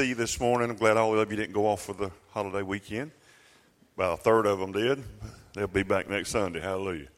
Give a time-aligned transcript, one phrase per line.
[0.00, 0.70] see you this morning.
[0.70, 3.10] I'm glad all of you didn't go off for the holiday weekend.
[3.96, 5.04] About a third of them did.
[5.52, 6.58] They'll be back next Sunday.
[6.58, 7.08] Hallelujah.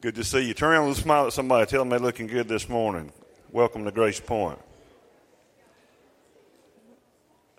[0.00, 0.52] Good to see you.
[0.52, 1.66] Turn around and smile at somebody.
[1.66, 3.12] Tell them they're looking good this morning.
[3.52, 4.58] Welcome to GracePoint.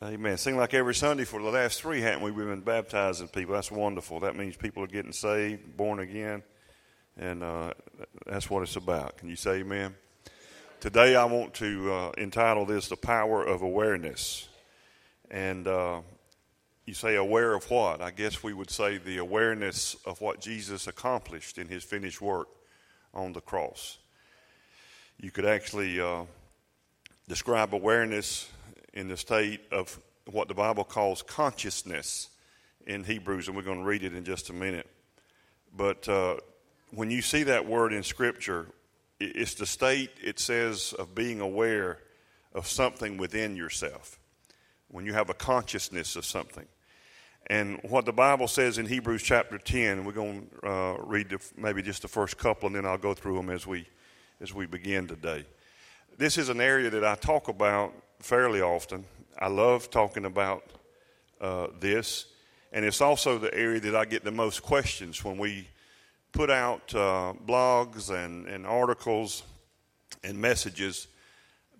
[0.04, 0.38] Amen.
[0.38, 2.32] Seems like every Sunday for the last three, haven't we?
[2.32, 3.56] We've been baptizing people.
[3.56, 4.20] That's wonderful.
[4.20, 6.44] That means people are getting saved, born again,
[7.18, 7.74] and uh,
[8.26, 9.16] that's what it's about.
[9.16, 9.96] Can you say amen?
[10.82, 14.49] Today, I want to uh, entitle this The Power of Awareness.
[15.32, 16.02] And uh,
[16.86, 18.02] you say, aware of what?
[18.02, 22.48] I guess we would say the awareness of what Jesus accomplished in his finished work
[23.14, 23.98] on the cross.
[25.20, 26.24] You could actually uh,
[27.28, 28.50] describe awareness
[28.94, 32.30] in the state of what the Bible calls consciousness
[32.86, 34.88] in Hebrews, and we're going to read it in just a minute.
[35.76, 36.38] But uh,
[36.92, 38.68] when you see that word in Scripture,
[39.20, 42.00] it's the state, it says, of being aware
[42.54, 44.19] of something within yourself.
[44.90, 46.66] When you have a consciousness of something.
[47.48, 51.40] And what the Bible says in Hebrews chapter 10, we're going to uh, read the,
[51.58, 53.88] maybe just the first couple, and then I'll go through them as we,
[54.42, 55.46] as we begin today.
[56.18, 59.06] This is an area that I talk about fairly often.
[59.40, 60.64] I love talking about
[61.40, 62.26] uh, this,
[62.74, 65.68] and it's also the area that I get the most questions when we
[66.32, 69.44] put out uh, blogs and, and articles
[70.24, 71.08] and messages,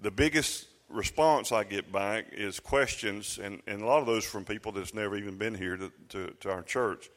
[0.02, 4.46] the biggest response I get back is questions, and, and a lot of those from
[4.46, 7.10] people that's never even been here to, to, to our church,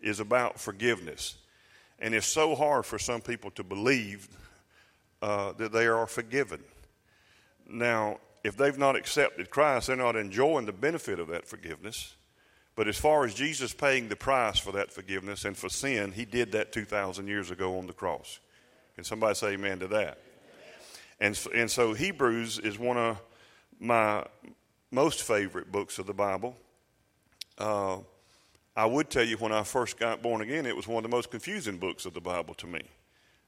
[0.00, 1.36] is about forgiveness.
[1.98, 4.28] And it's so hard for some people to believe
[5.22, 6.60] uh, that they are forgiven.
[7.68, 12.14] Now, if they've not accepted Christ, they're not enjoying the benefit of that forgiveness.
[12.76, 16.24] But as far as Jesus paying the price for that forgiveness and for sin, he
[16.24, 18.40] did that 2,000 years ago on the cross.
[18.96, 20.18] Can somebody say amen to that?
[21.24, 23.18] And, and so Hebrews is one of
[23.80, 24.26] my
[24.90, 26.54] most favorite books of the Bible.
[27.56, 28.00] Uh,
[28.76, 31.16] I would tell you when I first got born again, it was one of the
[31.16, 32.82] most confusing books of the Bible to me.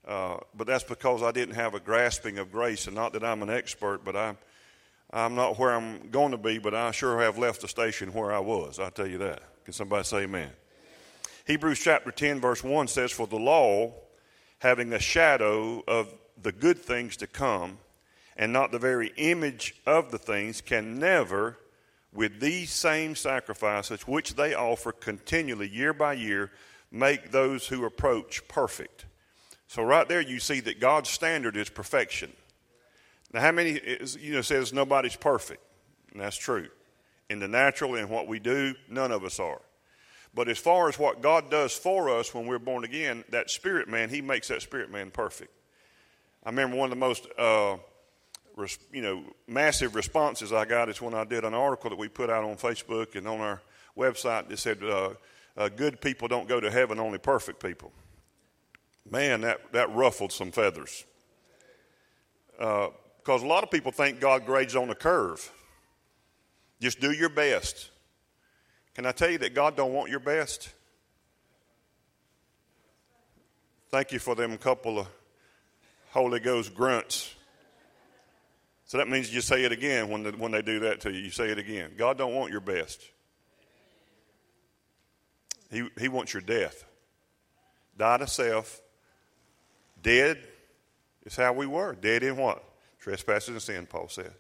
[0.08, 3.42] Uh, but that's because I didn't have a grasping of grace, and not that I'm
[3.42, 4.38] an expert, but I'm
[5.10, 8.32] I'm not where I'm going to be, but I sure have left the station where
[8.32, 8.78] I was.
[8.78, 9.42] I'll tell you that.
[9.64, 10.48] Can somebody say amen?
[11.46, 13.92] Hebrews chapter 10, verse 1 says, For the law,
[14.60, 16.08] having a shadow of
[16.46, 17.76] the good things to come,
[18.36, 21.58] and not the very image of the things, can never,
[22.12, 26.52] with these same sacrifices which they offer continually, year by year,
[26.92, 29.06] make those who approach perfect.
[29.66, 32.32] So, right there, you see that God's standard is perfection.
[33.32, 35.64] Now, how many, is, you know, says nobody's perfect?
[36.12, 36.68] And that's true.
[37.28, 39.62] In the natural, in what we do, none of us are.
[40.32, 43.88] But as far as what God does for us when we're born again, that spirit
[43.88, 45.50] man, He makes that spirit man perfect.
[46.46, 47.76] I remember one of the most, uh,
[48.54, 52.06] res, you know, massive responses I got is when I did an article that we
[52.06, 53.60] put out on Facebook and on our
[53.98, 55.14] website that said, uh,
[55.56, 57.92] uh, "Good people don't go to heaven, only perfect people."
[59.10, 61.04] Man, that that ruffled some feathers.
[62.60, 65.52] Uh, because a lot of people think God grades on a curve.
[66.80, 67.90] Just do your best.
[68.94, 70.72] Can I tell you that God don't want your best?
[73.90, 75.08] Thank you for them couple of
[76.16, 77.34] Holy Ghost grunts.
[78.86, 81.18] So that means you say it again when, the, when they do that to you.
[81.18, 81.90] You say it again.
[81.98, 83.02] God don't want your best.
[85.70, 86.86] He, he wants your death.
[87.98, 88.80] Die to self.
[90.02, 90.38] Dead
[91.26, 91.94] is how we were.
[91.94, 92.64] Dead in what?
[92.98, 94.32] Trespasses and sin, Paul said.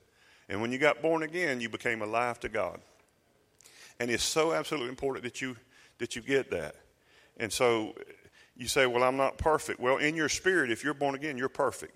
[0.48, 2.80] And when you got born again, you became alive to God.
[4.00, 5.56] And it's so absolutely important that you
[5.98, 6.76] that you get that.
[7.36, 7.94] And so
[8.56, 9.80] you say, Well, I'm not perfect.
[9.80, 11.94] Well, in your spirit, if you're born again, you're perfect.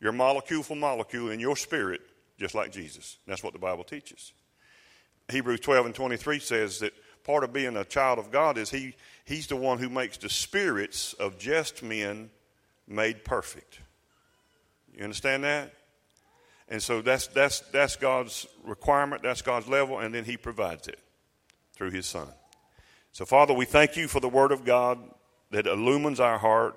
[0.00, 2.00] You're molecule for molecule in your spirit,
[2.38, 3.18] just like Jesus.
[3.26, 4.32] That's what the Bible teaches.
[5.30, 6.92] Hebrews 12 and 23 says that
[7.24, 8.94] part of being a child of God is he,
[9.24, 12.30] He's the one who makes the spirits of just men
[12.88, 13.78] made perfect.
[14.96, 15.72] You understand that?
[16.68, 20.98] And so that's, that's, that's God's requirement, that's God's level, and then He provides it
[21.74, 22.28] through His Son.
[23.12, 24.98] So, Father, we thank you for the Word of God
[25.52, 26.76] that illumines our heart,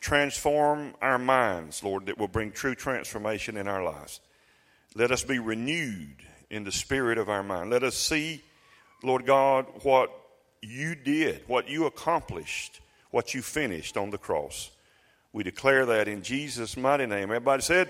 [0.00, 4.20] transform our minds, Lord, that will bring true transformation in our lives.
[4.94, 6.16] Let us be renewed
[6.50, 7.70] in the spirit of our mind.
[7.70, 8.42] Let us see,
[9.02, 10.10] Lord God, what
[10.60, 14.70] you did, what you accomplished, what you finished on the cross.
[15.32, 17.24] We declare that in Jesus' mighty name.
[17.24, 17.88] Everybody said,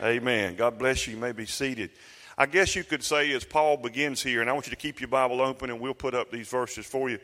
[0.00, 0.16] Amen.
[0.16, 0.56] Amen.
[0.56, 1.14] God bless you.
[1.14, 1.90] You may be seated.
[2.38, 5.00] I guess you could say, as Paul begins here, and I want you to keep
[5.00, 7.18] your Bible open and we'll put up these verses for you.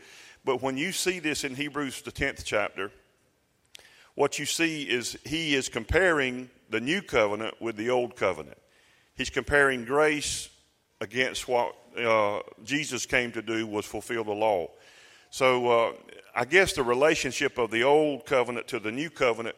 [0.45, 2.91] But when you see this in Hebrews, the 10th chapter,
[4.15, 8.59] what you see is he is comparing the new covenant with the old covenant.
[9.15, 10.49] He's comparing grace
[11.01, 14.69] against what uh, Jesus came to do was fulfill the law.
[15.31, 15.93] So uh,
[16.35, 19.57] I guess the relationship of the old covenant to the new covenant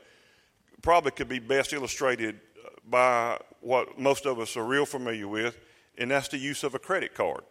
[0.82, 2.40] probably could be best illustrated
[2.88, 5.58] by what most of us are real familiar with,
[5.96, 7.42] and that's the use of a credit card.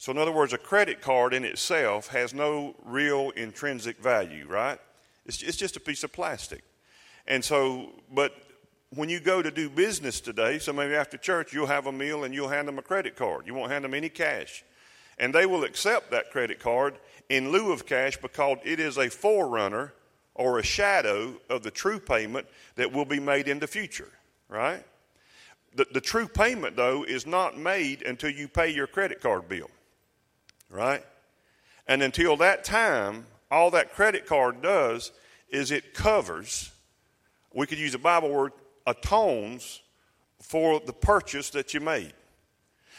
[0.00, 4.78] So, in other words, a credit card in itself has no real intrinsic value, right?
[5.26, 6.62] It's, it's just a piece of plastic.
[7.26, 8.32] And so, but
[8.94, 12.24] when you go to do business today, so maybe after church, you'll have a meal
[12.24, 13.46] and you'll hand them a credit card.
[13.46, 14.64] You won't hand them any cash.
[15.18, 16.94] And they will accept that credit card
[17.28, 19.92] in lieu of cash because it is a forerunner
[20.34, 24.08] or a shadow of the true payment that will be made in the future,
[24.48, 24.82] right?
[25.74, 29.68] The, the true payment, though, is not made until you pay your credit card bill,
[30.70, 31.04] right?
[31.86, 35.12] And until that time, all that credit card does
[35.50, 36.70] is it covers,
[37.52, 38.52] we could use a Bible word,
[38.86, 39.82] atones
[40.40, 42.14] for the purchase that you made.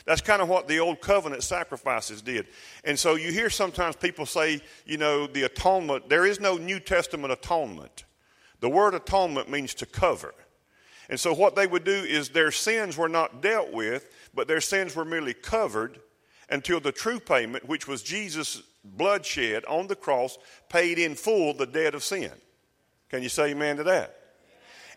[0.05, 2.47] That's kind of what the old covenant sacrifices did.
[2.83, 6.79] And so you hear sometimes people say, you know, the atonement, there is no New
[6.79, 8.05] Testament atonement.
[8.59, 10.33] The word atonement means to cover.
[11.09, 14.61] And so what they would do is their sins were not dealt with, but their
[14.61, 15.99] sins were merely covered
[16.51, 20.37] until the true payment, which was Jesus' bloodshed on the cross,
[20.69, 22.31] paid in full the debt of sin.
[23.09, 24.17] Can you say amen to that?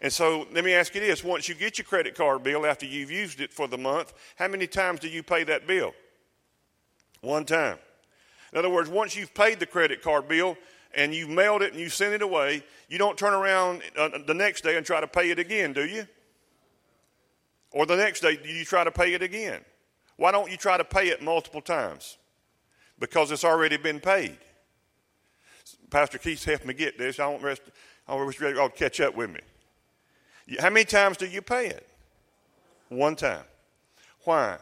[0.03, 2.85] And so let me ask you this once you get your credit card bill after
[2.85, 5.95] you've used it for the month, how many times do you pay that bill?
[7.23, 7.79] One time.
[8.53, 10.59] In other words, once you've paid the credit card bill,
[10.97, 14.35] and you've mailed it and you sent it away, you don't turn around uh, the
[14.35, 16.07] next day and try to pay it again, do you?
[17.73, 19.61] Or the next day, do you try to pay it again?
[20.17, 22.19] Why don't you try to pay it multiple times?
[22.99, 24.39] Because it's already been paid.
[25.91, 27.19] Pastor Keith helped me get this.
[27.19, 27.63] I don't rest.
[28.07, 29.41] I wish you catch up with me.
[30.61, 31.87] How many times do you pay it?
[32.89, 33.45] One time.
[34.25, 34.59] Why?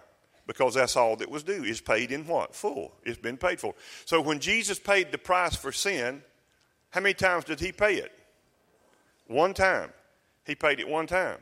[0.46, 1.64] because that's all that was due.
[1.64, 2.54] Is paid in what?
[2.54, 2.92] Full.
[3.04, 3.74] It's been paid for.
[4.04, 6.22] So when Jesus paid the price for sin,
[6.90, 8.12] how many times did he pay it?
[9.28, 9.92] One time.
[10.44, 11.38] He paid it one time.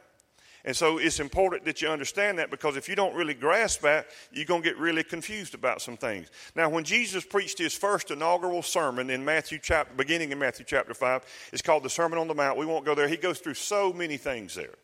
[0.64, 4.08] And so it's important that you understand that because if you don't really grasp that,
[4.30, 6.28] you're going to get really confused about some things.
[6.54, 10.92] Now, when Jesus preached his first inaugural sermon in Matthew chapter, beginning in Matthew chapter
[10.92, 12.58] 5, it's called the Sermon on the Mount.
[12.58, 13.08] We won't go there.
[13.08, 14.74] He goes through so many things there.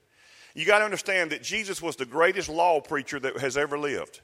[0.54, 4.22] You got to understand that Jesus was the greatest law preacher that has ever lived.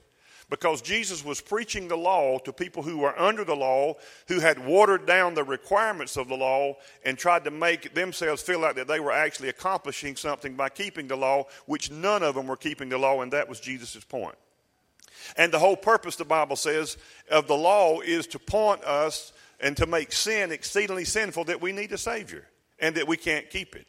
[0.52, 3.94] Because Jesus was preaching the law to people who were under the law,
[4.28, 6.76] who had watered down the requirements of the law
[7.06, 11.08] and tried to make themselves feel like that they were actually accomplishing something by keeping
[11.08, 14.37] the law, which none of them were keeping the law, and that was Jesus' point.
[15.38, 16.99] And the whole purpose, the Bible says,
[17.31, 21.72] of the law is to point us and to make sin exceedingly sinful that we
[21.72, 22.46] need a Savior
[22.78, 23.87] and that we can't keep it.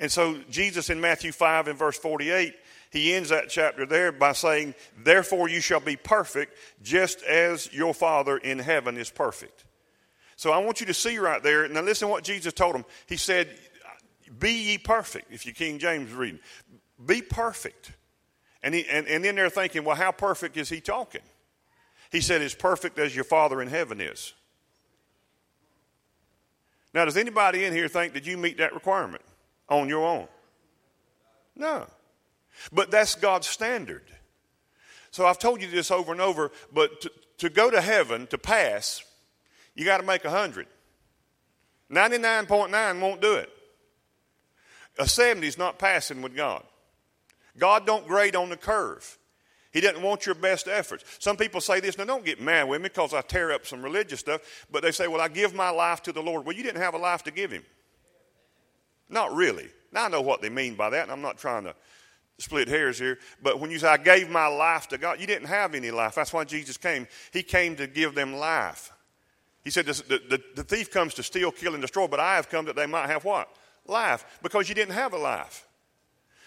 [0.00, 2.56] And so Jesus in Matthew 5 and verse 48,
[2.90, 7.94] he ends that chapter there by saying, Therefore you shall be perfect, just as your
[7.94, 9.64] Father in heaven is perfect.
[10.36, 11.68] So I want you to see right there.
[11.68, 12.84] Now listen to what Jesus told him.
[13.06, 13.48] He said,
[14.38, 16.40] Be ye perfect, if you King James reading.
[17.04, 17.92] Be perfect.
[18.62, 21.22] And, he, and, and then they're thinking, well, how perfect is he talking?
[22.12, 24.34] He said, as perfect as your Father in heaven is.
[26.92, 29.22] Now, does anybody in here think that you meet that requirement?
[29.70, 30.28] on your own.
[31.56, 31.86] No.
[32.72, 34.04] But that's God's standard.
[35.10, 38.38] So I've told you this over and over, but to, to go to heaven, to
[38.38, 39.02] pass,
[39.74, 40.66] you got to make 100.
[41.90, 43.50] 99.9 won't do it.
[44.98, 46.62] A 70 is not passing with God.
[47.58, 49.18] God don't grade on the curve.
[49.72, 51.04] He doesn't want your best efforts.
[51.18, 53.82] Some people say this, now don't get mad with me because I tear up some
[53.82, 56.44] religious stuff, but they say, well, I give my life to the Lord.
[56.44, 57.64] Well, you didn't have a life to give him.
[59.08, 59.68] Not really.
[59.92, 61.74] Now I know what they mean by that, and I'm not trying to
[62.40, 63.18] split hairs here.
[63.42, 66.14] But when you say, I gave my life to God, you didn't have any life.
[66.14, 67.06] That's why Jesus came.
[67.32, 68.92] He came to give them life.
[69.62, 72.48] He said, the, the, the thief comes to steal, kill, and destroy, but I have
[72.48, 73.54] come that they might have what?
[73.86, 74.24] Life.
[74.42, 75.66] Because you didn't have a life.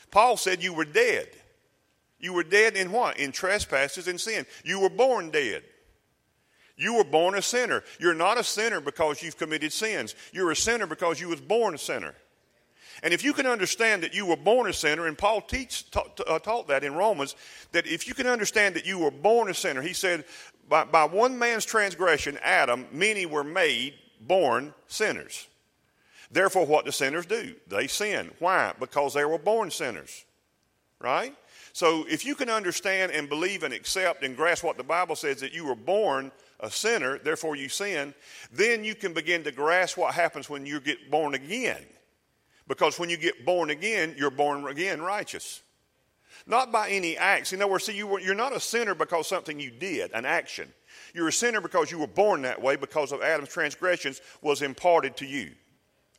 [0.09, 1.29] Paul said you were dead.
[2.19, 3.17] You were dead in what?
[3.17, 4.45] In trespasses and sin.
[4.63, 5.63] You were born dead.
[6.75, 7.83] You were born a sinner.
[7.99, 10.15] You're not a sinner because you've committed sins.
[10.31, 12.15] You're a sinner because you was born a sinner.
[13.03, 16.21] And if you can understand that you were born a sinner, and Paul teach, taught,
[16.25, 17.35] uh, taught that in Romans,
[17.73, 20.23] that if you can understand that you were born a sinner, he said,
[20.69, 25.47] by, by one man's transgression, Adam, many were made born sinners.
[26.31, 27.53] Therefore, what do sinners do?
[27.67, 28.31] They sin.
[28.39, 28.73] Why?
[28.79, 30.23] Because they were born sinners.
[31.01, 31.35] Right?
[31.73, 35.41] So, if you can understand and believe and accept and grasp what the Bible says
[35.41, 36.31] that you were born
[36.61, 38.13] a sinner, therefore you sin,
[38.53, 41.83] then you can begin to grasp what happens when you get born again.
[42.67, 45.61] Because when you get born again, you're born again righteous.
[46.45, 47.53] Not by any acts.
[47.53, 50.25] In other words, see, you were, you're not a sinner because something you did, an
[50.25, 50.71] action.
[51.13, 55.17] You're a sinner because you were born that way because of Adam's transgressions was imparted
[55.17, 55.51] to you.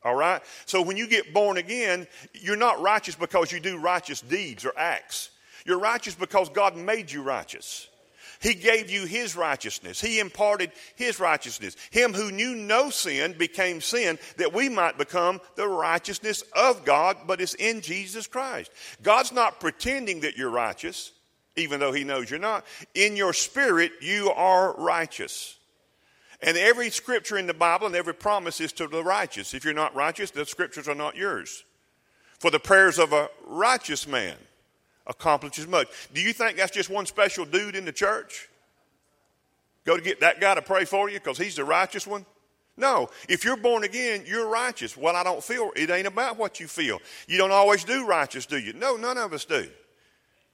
[0.03, 0.43] All right?
[0.67, 4.73] So when you get born again, you're not righteous because you do righteous deeds or
[4.77, 5.31] acts.
[5.65, 7.89] You're righteous because God made you righteous.
[8.45, 10.03] He gave you His righteousness.
[10.03, 11.77] He imparted His righteousness.
[11.91, 17.17] Him who knew no sin became sin that we might become the righteousness of God,
[17.27, 18.71] but it's in Jesus Christ.
[19.03, 21.13] God's not pretending that you're righteous,
[21.57, 22.67] even though He knows you're not.
[22.95, 25.57] In your spirit, you are righteous.
[26.43, 29.55] And every scripture in the Bible and every promise is to the righteous.
[29.55, 31.65] If you're not righteous, the scriptures are not yours.
[32.41, 34.37] For the prayers of a righteous man
[35.07, 35.89] accomplishes much.
[36.13, 38.49] Do you think that's just one special dude in the church?
[39.85, 42.25] Go to get that guy to pray for you because he's the righteous one?
[42.77, 43.09] No.
[43.29, 44.97] If you're born again, you're righteous.
[44.97, 47.01] Well, I don't feel, it ain't about what you feel.
[47.29, 48.73] You don't always do righteous, do you?
[48.73, 49.69] No, none of us do.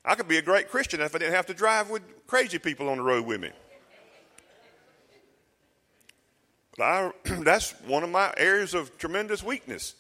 [0.04, 2.88] I could be a great Christian if I didn't have to drive with crazy people
[2.88, 3.50] on the road with me.
[6.76, 9.94] But I, that's one of my areas of tremendous weakness.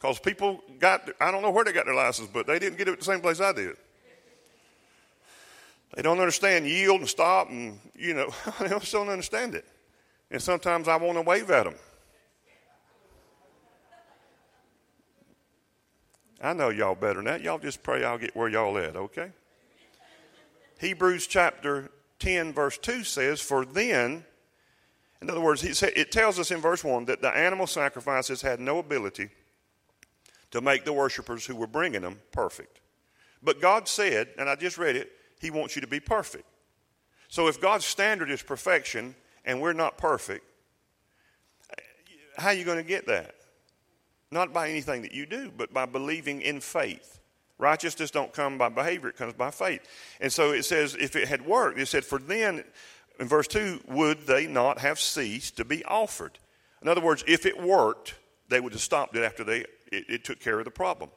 [0.00, 2.88] Because people got, I don't know where they got their license, but they didn't get
[2.88, 3.76] it at the same place I did.
[5.94, 8.30] They don't understand yield and stop, and, you know,
[8.60, 9.66] they just don't understand it.
[10.30, 11.74] And sometimes I want to wave at them.
[16.42, 17.42] I know y'all better than that.
[17.42, 19.32] Y'all just pray I'll get where y'all at, okay?
[20.78, 21.90] Hebrews chapter
[22.20, 24.24] 10, verse 2 says, For then,
[25.20, 28.78] in other words, it tells us in verse 1 that the animal sacrifices had no
[28.78, 29.28] ability
[30.50, 32.80] to make the worshipers who were bringing them perfect.
[33.42, 36.44] But God said, and I just read it, He wants you to be perfect.
[37.28, 39.14] So if God's standard is perfection
[39.44, 40.44] and we're not perfect,
[42.36, 43.34] how are you going to get that?
[44.30, 47.20] Not by anything that you do, but by believing in faith.
[47.58, 49.82] Righteousness don't come by behavior, it comes by faith.
[50.20, 52.64] And so it says, if it had worked, it said, for then,
[53.18, 56.38] in verse 2, would they not have ceased to be offered?
[56.80, 58.14] In other words, if it worked,
[58.48, 61.10] they would have stopped it after they it, it took care of the problem.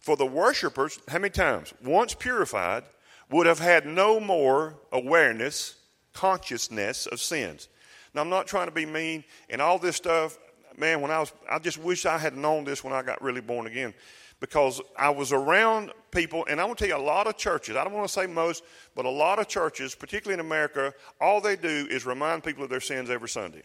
[0.00, 1.74] For the worshipers, how many times?
[1.84, 2.84] Once purified,
[3.30, 5.76] would have had no more awareness,
[6.12, 7.68] consciousness of sins.
[8.14, 10.38] Now, I'm not trying to be mean and all this stuff.
[10.76, 13.40] Man, when I was, I just wish I had known this when I got really
[13.40, 13.94] born again
[14.40, 17.76] because I was around people, and I want to tell you, a lot of churches,
[17.76, 18.64] I don't want to say most,
[18.94, 22.70] but a lot of churches, particularly in America, all they do is remind people of
[22.70, 23.62] their sins every Sunday.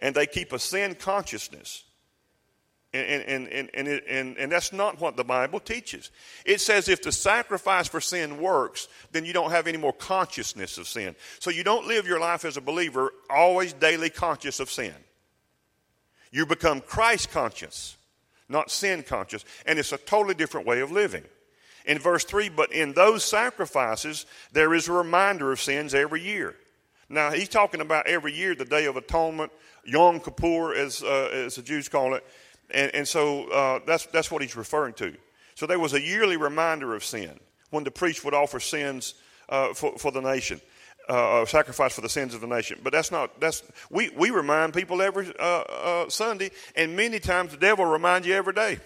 [0.00, 1.84] And they keep a sin consciousness.
[2.94, 6.10] And, and, and, and, and, and, that's not what the Bible teaches.
[6.44, 10.76] It says if the sacrifice for sin works, then you don't have any more consciousness
[10.76, 11.16] of sin.
[11.38, 14.94] So you don't live your life as a believer always daily conscious of sin.
[16.30, 17.96] You become Christ conscious,
[18.46, 19.44] not sin conscious.
[19.64, 21.24] And it's a totally different way of living.
[21.86, 26.56] In verse 3, but in those sacrifices, there is a reminder of sins every year.
[27.08, 29.52] Now, he's talking about every year, the Day of Atonement,
[29.84, 32.24] Yom Kippur, as, uh, as the Jews call it.
[32.72, 35.14] And, and so uh, that's, that's what he's referring to.
[35.54, 37.38] So there was a yearly reminder of sin
[37.70, 39.14] when the priest would offer sins
[39.48, 40.60] uh, for, for the nation,
[41.08, 42.78] uh, sacrifice for the sins of the nation.
[42.82, 47.52] But that's not, that's, we, we remind people every uh, uh, Sunday, and many times
[47.52, 48.78] the devil reminds you every day.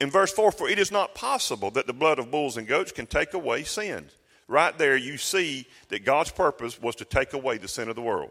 [0.00, 2.92] In verse 4, for it is not possible that the blood of bulls and goats
[2.92, 4.12] can take away sins.
[4.46, 8.02] Right there, you see that God's purpose was to take away the sin of the
[8.02, 8.30] world.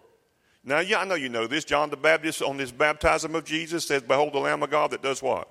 [0.67, 1.63] Now, yeah, I know you know this.
[1.63, 5.01] John the Baptist, on his baptism of Jesus, says, Behold the Lamb of God that
[5.01, 5.47] does what?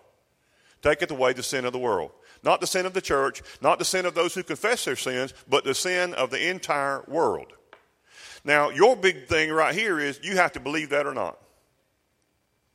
[0.82, 2.11] Taketh away the sin of the world.
[2.42, 5.32] Not the sin of the church, not the sin of those who confess their sins,
[5.49, 7.46] but the sin of the entire world.
[8.44, 11.38] Now, your big thing right here is you have to believe that or not.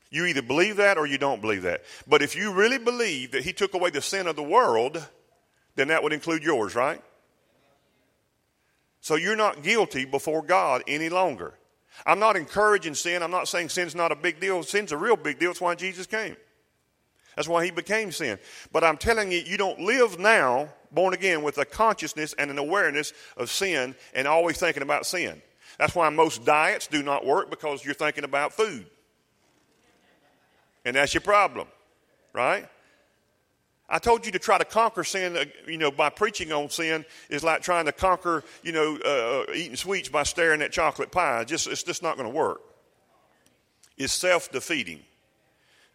[0.10, 1.84] You either believe that or you don't believe that.
[2.08, 5.08] But if you really believe that he took away the sin of the world,
[5.76, 7.04] then that would include yours, right?
[9.00, 11.54] So you're not guilty before God any longer.
[12.06, 13.22] I'm not encouraging sin.
[13.24, 14.64] I'm not saying sin's not a big deal.
[14.64, 15.50] Sin's a real big deal.
[15.50, 16.36] That's why Jesus came.
[17.36, 18.40] That's why he became sin.
[18.72, 22.58] But I'm telling you, you don't live now, born again, with a consciousness and an
[22.58, 25.42] awareness of sin and always thinking about sin.
[25.78, 28.86] That's why most diets do not work because you're thinking about food.
[30.84, 31.68] And that's your problem,
[32.34, 32.68] right?
[33.94, 37.04] I told you to try to conquer sin, uh, you know, by preaching on sin
[37.30, 41.12] is like trying to conquer, you know, uh, uh eating sweets by staring at chocolate
[41.12, 41.44] pie.
[41.44, 42.62] Just, it's just not going to work.
[43.98, 45.02] It's self defeating.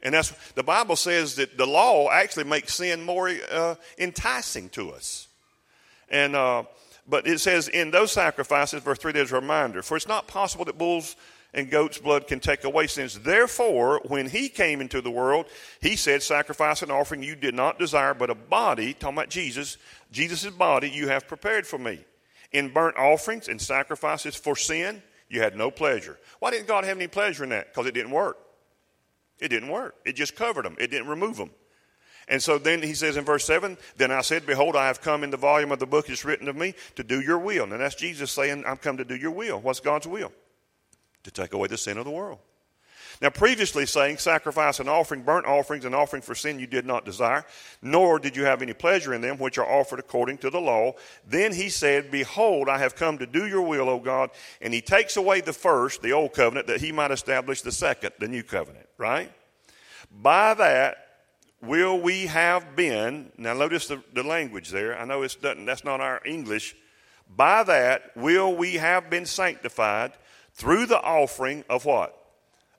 [0.02, 4.90] And that's the Bible says that the law actually makes sin more uh, enticing to
[4.90, 5.26] us.
[6.10, 6.64] And uh,
[7.08, 10.66] but it says in those sacrifices, verse three, there's a reminder: for it's not possible
[10.66, 11.16] that bulls
[11.56, 13.18] and goat's blood can take away sins.
[13.18, 15.46] Therefore, when he came into the world,
[15.80, 19.78] he said, Sacrifice and offering you did not desire, but a body, talking about Jesus,
[20.12, 22.04] Jesus' body you have prepared for me.
[22.52, 26.18] In burnt offerings and sacrifices for sin, you had no pleasure.
[26.38, 27.72] Why didn't God have any pleasure in that?
[27.72, 28.38] Because it didn't work.
[29.40, 29.96] It didn't work.
[30.04, 31.50] It just covered them, it didn't remove them.
[32.28, 35.24] And so then he says in verse 7 Then I said, Behold, I have come
[35.24, 37.64] in the volume of the book is written of me to do your will.
[37.64, 39.60] And that's Jesus saying, I'm come to do your will.
[39.60, 40.32] What's God's will?
[41.26, 42.38] To take away the sin of the world.
[43.20, 47.04] Now, previously saying, Sacrifice and offering, burnt offerings and offering for sin you did not
[47.04, 47.44] desire,
[47.82, 50.92] nor did you have any pleasure in them, which are offered according to the law.
[51.26, 54.30] Then he said, Behold, I have come to do your will, O God.
[54.60, 58.12] And he takes away the first, the old covenant, that he might establish the second,
[58.20, 59.32] the new covenant, right?
[60.22, 61.08] By that,
[61.60, 64.96] will we have been, now notice the, the language there.
[64.96, 66.76] I know it's that's not our English.
[67.34, 70.12] By that will we have been sanctified
[70.56, 72.16] through the offering of what?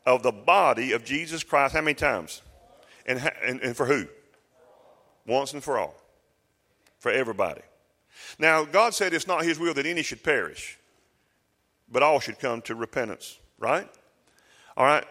[0.05, 1.75] Of the body of Jesus Christ.
[1.75, 2.41] How many times?
[3.05, 4.07] And, and, and for who?
[5.25, 5.95] Once and for all.
[6.99, 7.61] For everybody.
[8.39, 10.79] Now, God said it's not His will that any should perish,
[11.89, 13.87] but all should come to repentance, right?
[14.75, 15.05] All right?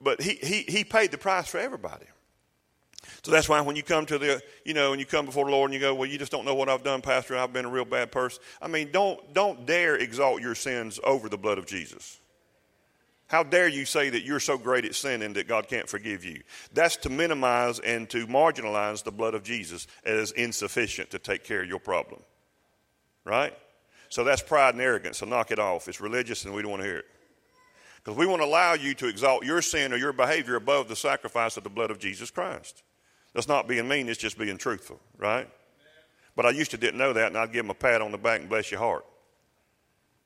[0.00, 2.06] But He, he, he paid the price for everybody.
[3.22, 5.50] So that's why when you come to the, you know, when you come before the
[5.50, 7.36] Lord and you go, well, you just don't know what I've done, Pastor.
[7.36, 8.42] I've been a real bad person.
[8.62, 12.18] I mean, don't don't dare exalt your sins over the blood of Jesus.
[13.26, 16.42] How dare you say that you're so great at sinning that God can't forgive you?
[16.72, 21.62] That's to minimize and to marginalize the blood of Jesus as insufficient to take care
[21.62, 22.22] of your problem.
[23.24, 23.56] Right?
[24.08, 25.18] So that's pride and arrogance.
[25.18, 25.86] So knock it off.
[25.86, 27.04] It's religious and we don't want to hear it.
[28.02, 30.96] Because we want to allow you to exalt your sin or your behavior above the
[30.96, 32.82] sacrifice of the blood of Jesus Christ.
[33.34, 35.48] That's not being mean, it's just being truthful, right?
[36.36, 38.18] But I used to didn't know that, and I'd give them a pat on the
[38.18, 39.04] back and bless your heart.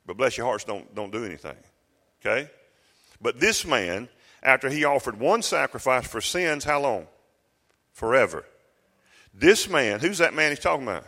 [0.06, 1.56] But bless your hearts don't, don't do anything,
[2.25, 2.50] okay?
[3.20, 4.08] But this man,
[4.42, 7.06] after he offered one sacrifice for sins, how long?
[7.92, 8.44] Forever.
[9.32, 11.06] This man, who's that man he's talking about?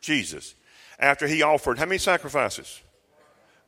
[0.00, 0.54] Jesus.
[0.98, 2.80] After he offered how many sacrifices?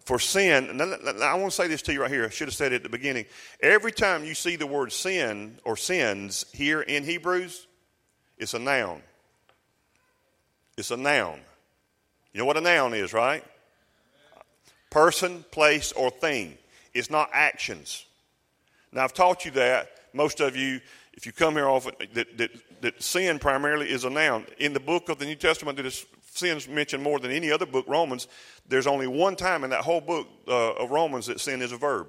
[0.06, 2.26] For sin, I want to say this to you right here.
[2.26, 3.26] I should have said it at the beginning.
[3.60, 7.66] Every time you see the word sin or sins here in Hebrews,
[8.38, 9.02] it's a noun.
[10.78, 11.40] It's a noun.
[12.32, 13.44] You know what a noun is, right?
[14.90, 16.56] Person, place, or thing.
[16.94, 18.06] It's not actions.
[18.92, 19.90] Now, I've taught you that.
[20.12, 20.80] Most of you,
[21.14, 24.46] if you come here often, that, that, that sin primarily is a noun.
[24.58, 27.66] In the book of the New Testament that is sin's mentioned more than any other
[27.66, 28.28] book, Romans,
[28.68, 31.76] there's only one time in that whole book uh, of Romans that sin is a
[31.76, 32.08] verb.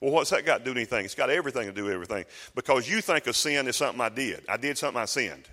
[0.00, 1.04] Well, what's that got to do with anything?
[1.04, 2.24] It's got everything to do with everything.
[2.54, 4.44] Because you think of sin as something I did.
[4.48, 5.48] I did something I sinned.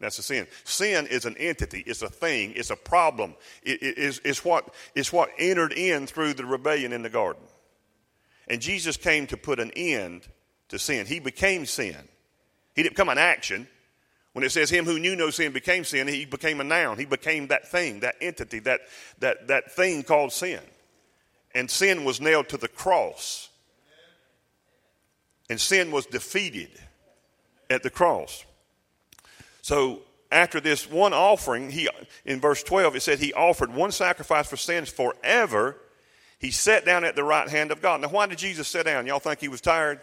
[0.00, 0.46] That's a sin.
[0.64, 1.82] Sin is an entity.
[1.86, 2.52] It's a thing.
[2.56, 3.34] It's a problem.
[3.62, 7.42] It, it, it's, it's, what, it's what entered in through the rebellion in the garden.
[8.48, 10.26] And Jesus came to put an end
[10.68, 11.06] to sin.
[11.06, 11.96] He became sin.
[12.74, 13.68] He didn't become an action.
[14.32, 16.98] When it says him who knew no sin became sin, he became a noun.
[16.98, 18.80] He became that thing, that entity, that,
[19.18, 20.60] that, that thing called sin.
[21.54, 23.48] And sin was nailed to the cross.
[25.48, 26.70] And sin was defeated
[27.68, 28.44] at the cross.
[29.62, 31.88] So after this one offering, he
[32.24, 35.76] in verse 12 it said he offered one sacrifice for sins forever
[36.40, 38.00] he sat down at the right hand of God.
[38.00, 39.06] Now, why did Jesus sit down?
[39.06, 40.00] Y'all think he was tired?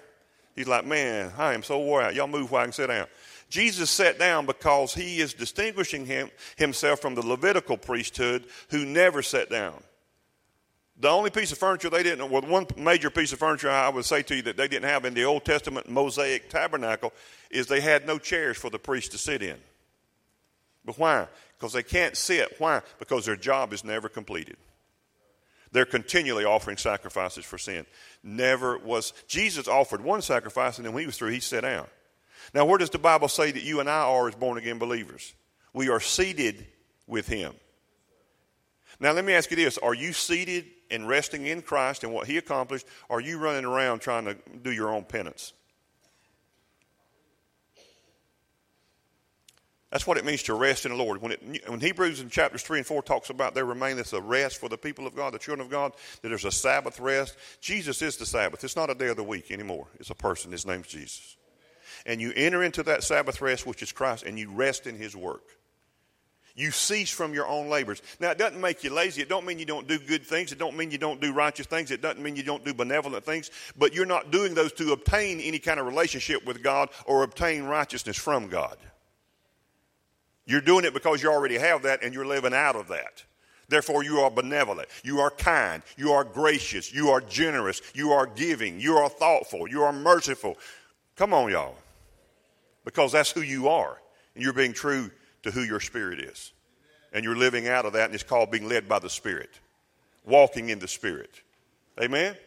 [0.55, 2.13] He's like, man, I am so wore out.
[2.13, 3.07] Y'all move while I can sit down.
[3.49, 9.21] Jesus sat down because he is distinguishing him, himself from the Levitical priesthood who never
[9.21, 9.75] sat down.
[10.99, 14.05] The only piece of furniture they didn't, well, one major piece of furniture I would
[14.05, 17.13] say to you that they didn't have in the Old Testament Mosaic tabernacle
[17.51, 19.57] is they had no chairs for the priest to sit in.
[20.83, 21.27] But why?
[21.57, 22.55] Because they can't sit.
[22.57, 22.81] Why?
[22.97, 24.57] Because their job is never completed.
[25.71, 27.85] They're continually offering sacrifices for sin.
[28.23, 29.13] Never was.
[29.27, 31.85] Jesus offered one sacrifice, and then when he was through, he sat down.
[32.53, 35.33] Now, where does the Bible say that you and I are as born again believers?
[35.73, 36.65] We are seated
[37.05, 37.53] with him.
[38.99, 42.27] Now, let me ask you this Are you seated and resting in Christ and what
[42.27, 42.87] he accomplished?
[43.09, 45.53] Or are you running around trying to do your own penance?
[49.91, 51.21] That's what it means to rest in the Lord.
[51.21, 54.59] When, it, when Hebrews in chapters 3 and 4 talks about there remaineth a rest
[54.59, 57.37] for the people of God, the children of God, that there's a Sabbath rest.
[57.61, 58.65] Jesus is the Sabbath.
[58.65, 59.87] It's not a day of the week anymore.
[59.97, 60.51] It's a person.
[60.51, 61.36] His name's Jesus.
[62.05, 65.15] And you enter into that Sabbath rest, which is Christ, and you rest in his
[65.15, 65.43] work.
[66.57, 68.01] You cease from your own labors.
[68.19, 69.21] Now, it doesn't make you lazy.
[69.21, 70.51] It don't mean you don't do good things.
[70.51, 71.91] It don't mean you don't do righteous things.
[71.91, 73.51] It doesn't mean you don't do benevolent things.
[73.77, 77.65] But you're not doing those to obtain any kind of relationship with God or obtain
[77.65, 78.77] righteousness from God.
[80.47, 83.23] You're doing it because you already have that and you're living out of that.
[83.69, 84.87] Therefore, you are benevolent.
[85.03, 85.83] You are kind.
[85.95, 86.91] You are gracious.
[86.91, 87.83] You are generous.
[87.93, 88.79] You are giving.
[88.79, 89.69] You are thoughtful.
[89.69, 90.57] You are merciful.
[91.17, 91.75] Come on, y'all.
[92.87, 93.97] Because that's who you are.
[94.33, 95.11] And you're being true
[95.43, 96.53] to who your spirit is.
[97.11, 99.49] And you're living out of that, and it's called being led by the Spirit,
[100.25, 101.41] walking in the Spirit.
[102.01, 102.37] Amen?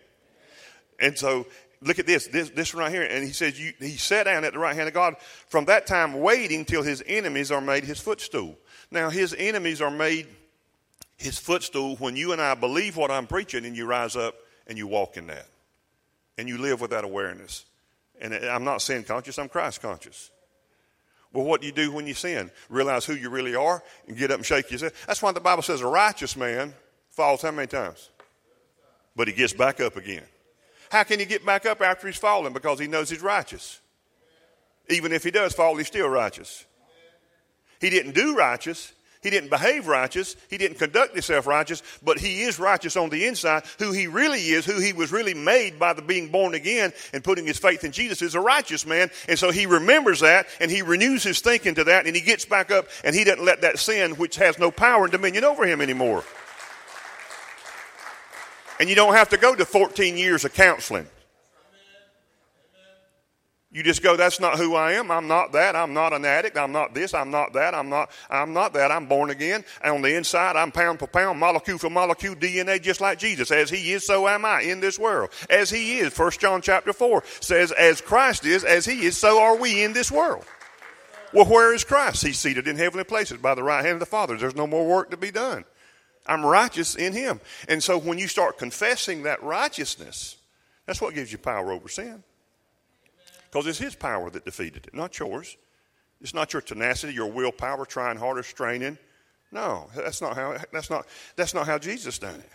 [0.98, 1.46] And so,
[1.82, 3.02] look at this, this, this right here.
[3.02, 5.86] And he says, you, He sat down at the right hand of God from that
[5.86, 8.56] time, waiting till his enemies are made his footstool.
[8.90, 10.26] Now, his enemies are made
[11.18, 14.78] his footstool when you and I believe what I'm preaching and you rise up and
[14.78, 15.48] you walk in that.
[16.38, 17.66] And you live with that awareness.
[18.20, 20.30] And I'm not sin conscious, I'm Christ conscious.
[21.32, 22.50] Well, what do you do when you sin?
[22.68, 24.92] Realize who you really are and get up and shake yourself.
[25.06, 26.74] That's why the Bible says a righteous man
[27.10, 28.10] falls how many times?
[29.14, 30.24] But he gets back up again.
[30.90, 32.52] How can he get back up after he's fallen?
[32.52, 33.80] Because he knows he's righteous.
[34.88, 36.66] Even if he does fall, he's still righteous.
[37.80, 40.34] He didn't do righteous, he didn't behave righteous.
[40.48, 43.64] He didn't conduct himself righteous, but he is righteous on the inside.
[43.78, 47.22] Who he really is, who he was really made by the being born again and
[47.22, 49.10] putting his faith in Jesus is a righteous man.
[49.28, 52.46] And so he remembers that and he renews his thinking to that and he gets
[52.46, 55.66] back up and he doesn't let that sin, which has no power and dominion over
[55.66, 56.24] him anymore.
[58.78, 61.06] And you don't have to go to 14 years of counseling.
[63.72, 65.12] You just go, that's not who I am.
[65.12, 65.76] I'm not that.
[65.76, 66.56] I'm not an addict.
[66.56, 67.14] I'm not this.
[67.14, 67.72] I'm not that.
[67.72, 68.90] I'm not, I'm not that.
[68.90, 69.64] I'm born again.
[69.80, 73.52] And on the inside, I'm pound for pound, molecule for molecule DNA, just like Jesus.
[73.52, 75.30] As he is, so am I in this world.
[75.48, 76.12] As he is.
[76.12, 79.92] First John chapter 4 says, as Christ is, as he is, so are we in
[79.92, 80.44] this world.
[81.32, 82.24] Well, where is Christ?
[82.24, 84.36] He's seated in heavenly places by the right hand of the Father.
[84.36, 85.64] There's no more work to be done.
[86.26, 87.40] I'm righteous in him.
[87.68, 90.36] And so when you start confessing that righteousness,
[90.86, 92.24] that's what gives you power over sin
[93.50, 95.56] because it's His power that defeated it, not yours.
[96.20, 98.98] It's not your tenacity, your willpower, trying harder, straining.
[99.50, 100.56] No, that's not how.
[100.72, 101.06] That's not.
[101.36, 102.50] That's not how Jesus done it.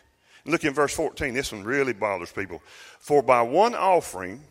[0.46, 1.34] Look in verse 14.
[1.34, 2.62] This one really bothers people.
[3.00, 4.42] For by one offering,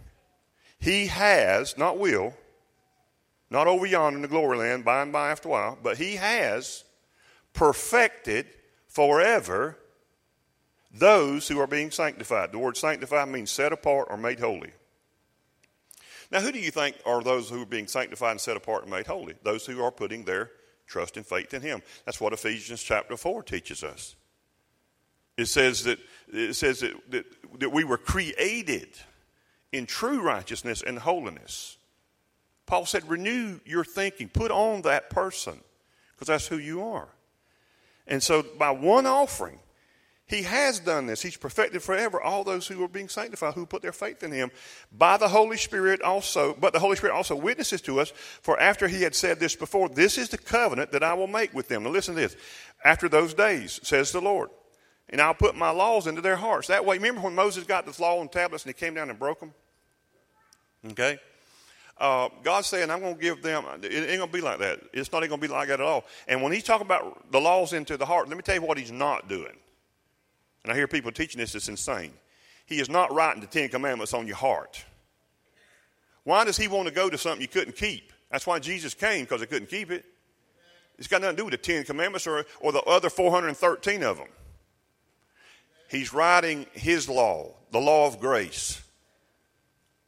[0.78, 2.34] He has, not will,
[3.50, 6.16] not over yonder in the glory land, by and by after a while, but He
[6.16, 6.84] has
[7.52, 8.46] perfected
[8.88, 9.78] forever
[10.92, 12.52] those who are being sanctified.
[12.52, 14.72] The word sanctified means set apart or made holy.
[16.34, 18.90] Now, who do you think are those who are being sanctified and set apart and
[18.90, 19.36] made holy?
[19.44, 20.50] Those who are putting their
[20.84, 21.80] trust and faith in Him.
[22.04, 24.16] That's what Ephesians chapter 4 teaches us.
[25.36, 26.00] It says that,
[26.32, 27.26] it says that, that,
[27.60, 28.88] that we were created
[29.70, 31.76] in true righteousness and holiness.
[32.66, 35.60] Paul said, renew your thinking, put on that person,
[36.16, 37.10] because that's who you are.
[38.08, 39.60] And so, by one offering,
[40.26, 41.20] he has done this.
[41.20, 44.50] He's perfected forever all those who are being sanctified, who put their faith in him
[44.90, 46.54] by the Holy Spirit also.
[46.58, 48.10] But the Holy Spirit also witnesses to us,
[48.40, 51.52] for after he had said this before, this is the covenant that I will make
[51.52, 51.82] with them.
[51.82, 52.36] Now listen to this.
[52.82, 54.48] After those days, says the Lord,
[55.10, 56.68] and I'll put my laws into their hearts.
[56.68, 59.18] That way, remember when Moses got the law on tablets and he came down and
[59.18, 59.52] broke them?
[60.90, 61.18] Okay?
[61.98, 64.80] Uh, God's saying, I'm going to give them, it ain't going to be like that.
[64.94, 66.04] It's not going to be like that at all.
[66.26, 68.78] And when he's talking about the laws into the heart, let me tell you what
[68.78, 69.54] he's not doing.
[70.64, 72.12] And I hear people teaching this, it's insane.
[72.66, 74.82] He is not writing the Ten Commandments on your heart.
[76.24, 78.12] Why does he want to go to something you couldn't keep?
[78.30, 80.04] That's why Jesus came, because he couldn't keep it.
[80.98, 84.16] It's got nothing to do with the Ten Commandments or, or the other 413 of
[84.16, 84.28] them.
[85.90, 88.82] He's writing his law, the law of grace,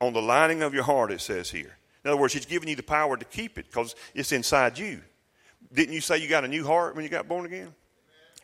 [0.01, 1.77] on the lining of your heart, it says here.
[2.05, 5.01] In other words, he's giving you the power to keep it because it's inside you.
[5.73, 7.75] Didn't you say you got a new heart when you got born again?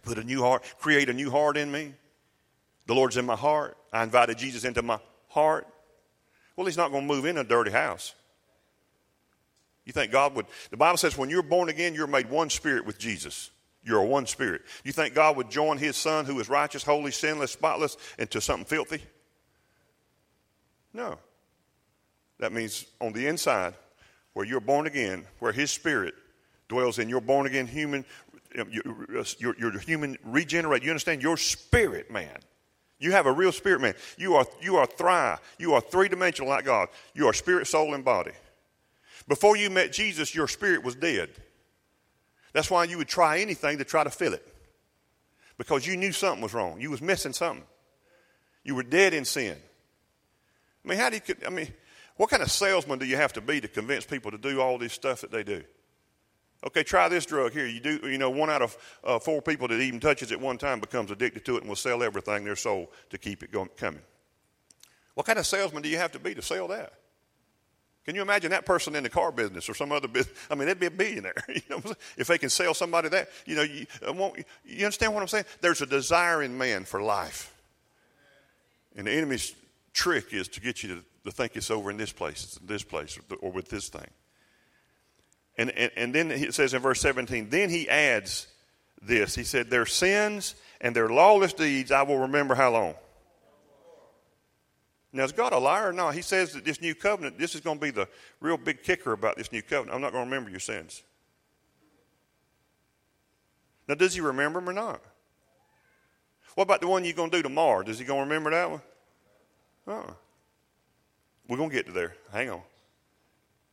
[0.02, 1.94] Put a new heart, create a new heart in me.
[2.86, 3.76] The Lord's in my heart.
[3.92, 5.66] I invited Jesus into my heart.
[6.56, 8.14] Well, He's not going to move in a dirty house.
[9.84, 10.46] You think God would?
[10.70, 13.50] The Bible says when you're born again, you're made one spirit with Jesus.
[13.84, 14.62] You're a one spirit.
[14.84, 18.64] You think God would join His Son, who is righteous, holy, sinless, spotless, into something
[18.64, 19.02] filthy?
[20.92, 21.18] No.
[22.38, 23.74] That means on the inside,
[24.34, 26.14] where you're born again, where His Spirit
[26.68, 28.04] dwells in your born again human,
[28.54, 30.84] your, your human regenerate.
[30.84, 31.22] You understand?
[31.22, 32.38] Your spirit, man.
[33.02, 33.94] You have a real spirit man.
[34.16, 35.40] You are, you are thrive.
[35.58, 36.88] You are three dimensional like God.
[37.14, 38.30] You are spirit, soul, and body.
[39.26, 41.30] Before you met Jesus, your spirit was dead.
[42.52, 44.46] That's why you would try anything to try to fill it.
[45.58, 46.80] Because you knew something was wrong.
[46.80, 47.64] You was missing something.
[48.62, 49.56] You were dead in sin.
[50.84, 51.72] I mean, how do you, I mean,
[52.16, 54.78] what kind of salesman do you have to be to convince people to do all
[54.78, 55.64] this stuff that they do?
[56.64, 57.66] Okay, try this drug here.
[57.66, 60.58] You do, you know, one out of uh, four people that even touches it one
[60.58, 63.68] time becomes addicted to it and will sell everything their soul to keep it going,
[63.76, 64.02] coming.
[65.14, 66.92] What kind of salesman do you have to be to sell that?
[68.04, 70.36] Can you imagine that person in the car business or some other business?
[70.50, 71.34] I mean, they'd be a billionaire.
[71.48, 71.82] You know,
[72.16, 74.12] if they can sell somebody that, you know, you, uh,
[74.64, 75.44] you understand what I'm saying?
[75.60, 77.54] There's a desire in man for life,
[78.96, 79.54] and the enemy's
[79.92, 83.18] trick is to get you to, to think it's over in this place, this place,
[83.18, 84.08] or, or with this thing.
[85.58, 88.46] And, and, and then it says in verse 17, then he adds
[89.02, 89.34] this.
[89.34, 92.94] He said, Their sins and their lawless deeds I will remember how long?
[95.12, 95.92] Now, is God a liar?
[95.92, 96.08] No.
[96.08, 98.08] He says that this new covenant, this is going to be the
[98.40, 99.94] real big kicker about this new covenant.
[99.94, 101.02] I'm not going to remember your sins.
[103.86, 105.02] Now, does he remember them or not?
[106.54, 107.82] What about the one you're going to do tomorrow?
[107.82, 108.82] Does he going to remember that one?
[109.86, 110.12] Uh-uh.
[111.48, 112.14] We're going to get to there.
[112.32, 112.62] Hang on.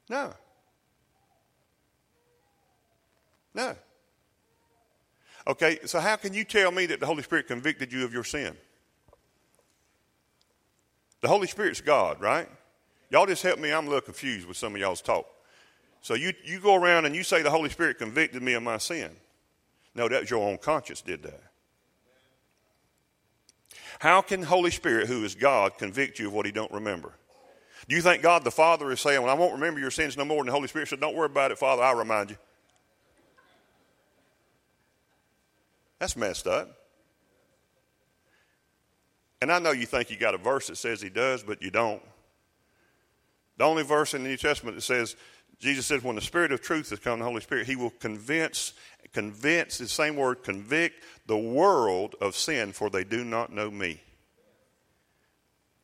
[0.10, 0.34] No.
[3.54, 3.76] No.
[5.48, 8.24] Okay, so how can you tell me that the Holy Spirit convicted you of your
[8.24, 8.56] sin?
[11.22, 12.48] The Holy Spirit's God, right?
[13.10, 13.72] Y'all just help me.
[13.72, 15.26] I'm a little confused with some of y'all's talk.
[16.02, 18.78] So you, you go around and you say the Holy Spirit convicted me of my
[18.78, 19.12] sin.
[19.96, 21.42] No, that was your own conscience did that.
[24.00, 27.14] How can Holy Spirit, who is God, convict you of what he don't remember?
[27.88, 30.24] Do you think God the Father is saying, Well, I won't remember your sins no
[30.24, 30.40] more?
[30.40, 32.38] And the Holy Spirit said, Don't worry about it, Father, I'll remind you.
[36.00, 36.70] That's messed up.
[39.42, 41.72] And I know you think you got a verse that says he does, but you
[41.72, 42.02] don't.
[43.58, 45.16] The only verse in the New Testament that says,
[45.60, 48.74] Jesus says, when the Spirit of truth has come, the Holy Spirit, he will convince,
[49.12, 54.02] convince, the same word, convict the world of sin, for they do not know me.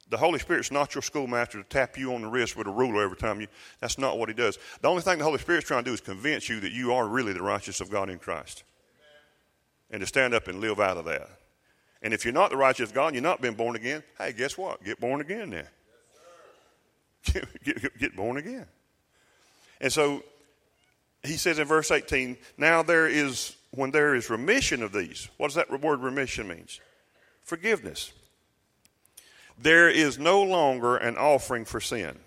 [0.09, 3.03] The Holy Spirit's not your schoolmaster to tap you on the wrist with a ruler
[3.03, 3.47] every time you.
[3.79, 4.57] That's not what he does.
[4.81, 7.07] The only thing the Holy Spirit's trying to do is convince you that you are
[7.07, 8.63] really the righteousness of God in Christ.
[9.95, 11.29] And to stand up and live out of that.
[12.01, 14.83] And if you're not the righteous God, you're not been born again, hey, guess what?
[14.83, 15.67] Get born again then.
[17.33, 18.65] Yes, get, get, get born again.
[19.79, 20.21] And so
[21.23, 25.47] he says in verse 18, now there is, when there is remission of these, what
[25.47, 26.81] does that word remission means?
[27.41, 28.11] Forgiveness.
[29.57, 32.19] There is no longer an offering for sin.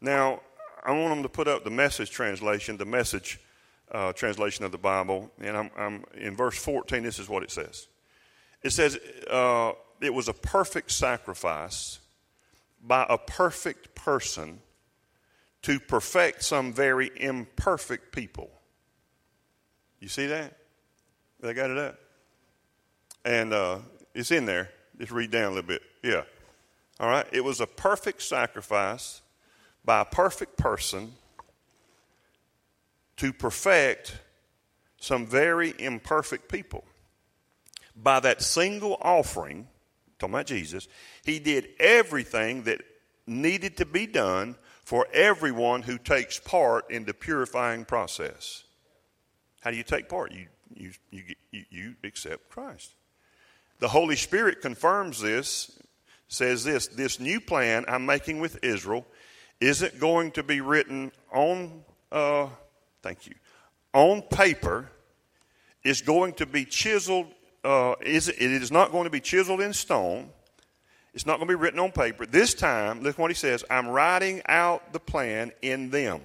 [0.00, 0.42] Now,
[0.84, 3.40] I want them to put up the message translation, the message
[3.92, 5.30] uh, translation of the Bible.
[5.40, 7.88] And I'm, I'm, in verse 14, this is what it says
[8.62, 8.98] it says
[9.30, 12.00] uh, it was a perfect sacrifice
[12.82, 14.60] by a perfect person
[15.62, 18.50] to perfect some very imperfect people.
[20.00, 20.56] You see that?
[21.40, 21.98] They got it up?
[23.24, 23.78] And uh,
[24.14, 24.70] it's in there.
[24.98, 25.82] Just read down a little bit.
[26.02, 26.22] Yeah.
[26.98, 27.26] All right.
[27.32, 29.22] It was a perfect sacrifice
[29.84, 31.12] by a perfect person
[33.22, 34.18] to perfect
[34.98, 36.82] some very imperfect people
[37.94, 39.68] by that single offering,
[40.18, 40.88] talking about Jesus,
[41.24, 42.82] he did everything that
[43.24, 48.64] needed to be done for everyone who takes part in the purifying process.
[49.60, 50.32] How do you take part?
[50.32, 52.92] You, you, you, you accept Christ.
[53.78, 55.78] The Holy Spirit confirms this,
[56.26, 59.06] says this this new plan I'm making with Israel
[59.60, 62.48] isn't going to be written on, uh,
[63.02, 63.34] thank you,
[63.92, 64.88] on paper.
[65.84, 67.26] It's going to be chiseled
[67.64, 70.30] uh, is, it is not going to be chiseled in stone.
[71.14, 72.26] It's not going to be written on paper.
[72.26, 76.22] This time, look what he says I'm writing out the plan in them,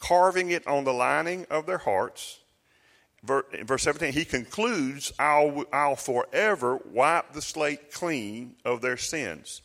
[0.00, 2.40] carving it on the lining of their hearts.
[3.22, 9.62] Verse 17, he concludes, I'll, I'll forever wipe the slate clean of their sins.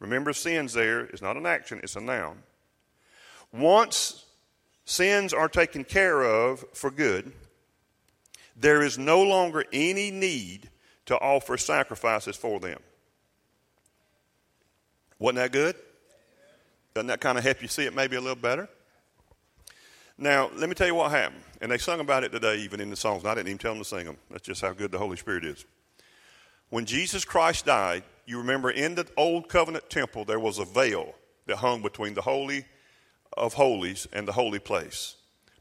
[0.00, 2.42] Remember, sins there is not an action, it's a noun.
[3.52, 4.24] Once
[4.84, 7.32] sins are taken care of for good,
[8.56, 10.70] there is no longer any need
[11.06, 12.78] to offer sacrifices for them.
[15.18, 15.76] Wasn't that good?
[16.94, 18.68] Doesn't that kind of help you see it maybe a little better?
[20.16, 21.42] Now, let me tell you what happened.
[21.60, 23.24] And they sung about it today, even in the songs.
[23.24, 24.16] I didn't even tell them to sing them.
[24.30, 25.64] That's just how good the Holy Spirit is.
[26.70, 31.14] When Jesus Christ died, you remember in the old covenant temple, there was a veil
[31.46, 32.64] that hung between the Holy
[33.36, 35.16] of Holies and the holy place.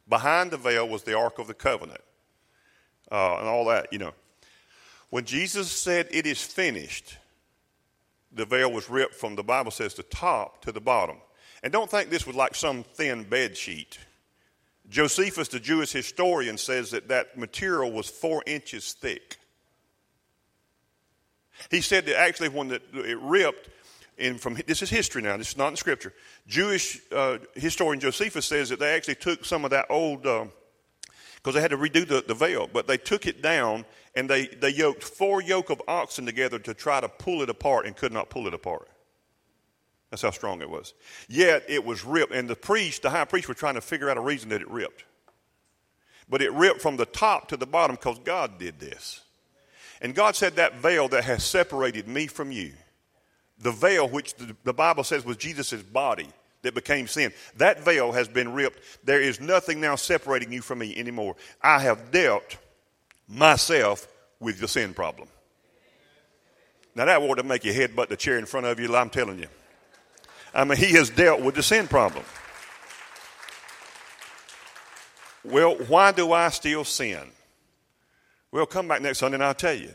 [0.08, 2.02] Behind the veil was the Ark of the Covenant
[3.12, 4.14] uh, and all that, you know.
[5.10, 7.18] When Jesus said, It is finished,
[8.32, 11.18] the veil was ripped from the Bible says the top to the bottom.
[11.62, 14.00] And don't think this was like some thin bed sheet.
[14.90, 19.38] Josephus, the Jewish historian, says that that material was four inches thick.
[21.72, 22.82] He said that actually, when it
[23.22, 23.70] ripped,
[24.18, 26.14] and from this is history now, this is not in scripture.
[26.48, 30.46] Jewish uh, historian Josephus says that they actually took some of that old uh,
[31.36, 32.70] because they had to redo the, the veil.
[32.72, 36.74] But they took it down and they, they yoked four yoke of oxen together to
[36.74, 38.88] try to pull it apart and could not pull it apart.
[40.10, 40.94] That's how strong it was.
[41.28, 44.18] Yet it was ripped, and the priest, the high priest, were trying to figure out
[44.18, 45.06] a reason that it ripped.
[46.30, 49.22] But it ripped from the top to the bottom because God did this.
[50.02, 52.74] And God said, That veil that has separated me from you,
[53.64, 56.28] the veil which the, the Bible says was Jesus' body
[56.62, 58.80] that became sin, that veil has been ripped.
[59.04, 61.36] There is nothing now separating you from me anymore.
[61.62, 62.58] I have dealt
[63.28, 64.08] myself
[64.40, 65.30] with the sin problem.
[66.96, 69.40] Now, that ought to make you headbutt the chair in front of you, I'm telling
[69.40, 69.48] you.
[70.54, 72.24] I mean, he has dealt with the sin problem.
[75.44, 77.24] Well, why do I still sin?
[78.52, 79.92] Well, come back next Sunday and I'll tell you.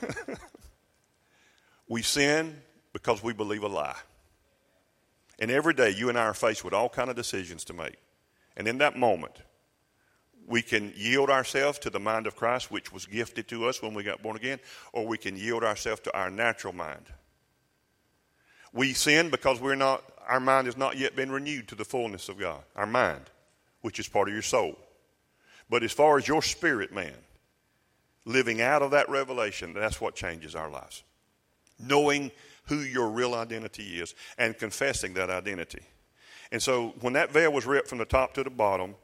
[1.88, 2.60] we sin
[2.92, 3.96] because we believe a lie.
[5.38, 7.96] And every day you and I are faced with all kind of decisions to make.
[8.56, 9.34] And in that moment,
[10.46, 13.94] we can yield ourselves to the mind of Christ, which was gifted to us when
[13.94, 14.60] we got born again,
[14.92, 17.06] or we can yield ourselves to our natural mind.
[18.72, 22.28] We sin because we're not, our mind has not yet been renewed to the fullness
[22.28, 23.22] of God, our mind,
[23.80, 24.76] which is part of your soul.
[25.70, 27.14] But as far as your spirit man,
[28.24, 31.02] living out of that revelation, that's what changes our lives.
[31.86, 32.30] Knowing
[32.66, 35.82] who your real identity is and confessing that identity.
[36.50, 38.94] And so when that veil was ripped from the top to the bottom,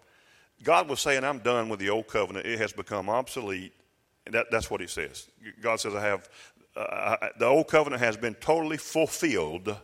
[0.62, 2.46] God was saying, I'm done with the old covenant.
[2.46, 3.72] It has become obsolete.
[4.26, 5.28] And that, that's what he says.
[5.60, 6.28] God says, I have,
[6.76, 9.74] uh, the old covenant has been totally fulfilled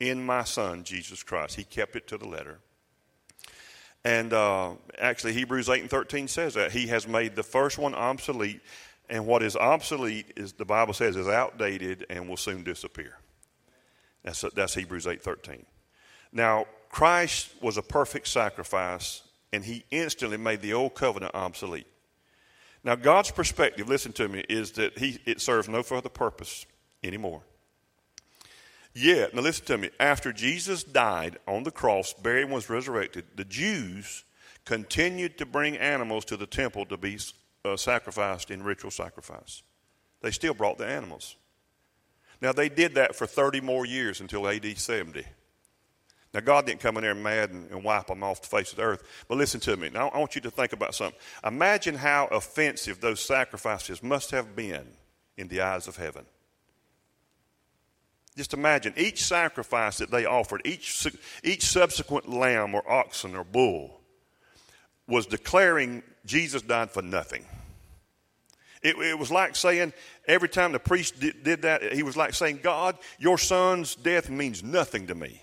[0.00, 1.56] in my son, Jesus Christ.
[1.56, 2.58] He kept it to the letter.
[4.04, 6.72] And uh, actually, Hebrews 8 and 13 says that.
[6.72, 8.60] He has made the first one obsolete.
[9.08, 13.18] And what is obsolete is, the Bible says, is outdated and will soon disappear.
[14.24, 15.64] That's, that's Hebrews 8:13.
[16.32, 21.86] Now, Christ was a perfect sacrifice and he instantly made the old covenant obsolete.
[22.82, 26.66] Now, God's perspective, listen to me, is that he, it serves no further purpose
[27.02, 27.42] anymore.
[28.94, 33.24] Yet, now listen to me, after Jesus died on the cross, buried, and was resurrected,
[33.34, 34.24] the Jews
[34.64, 37.18] continued to bring animals to the temple to be
[37.66, 39.62] uh, sacrificed in ritual sacrifice.
[40.22, 41.36] They still brought the animals.
[42.40, 45.24] Now, they did that for 30 more years until AD 70.
[46.34, 48.76] Now, God didn't come in there mad and, and, wipe them off the face of
[48.76, 49.02] the earth.
[49.26, 49.88] But listen to me.
[49.88, 51.18] Now, I want you to think about something.
[51.44, 54.86] Imagine how offensive those sacrifices must have been
[55.38, 56.26] in the eyes of heaven.
[58.36, 61.06] Just imagine each sacrifice that they offered, each,
[61.42, 63.95] each subsequent lamb or oxen or bull
[65.08, 67.44] was declaring Jesus died for nothing.
[68.82, 69.92] It, it, was like saying,
[70.28, 74.30] every time the priest did, did that, he was like saying, God, your son's death
[74.30, 75.42] means nothing to me.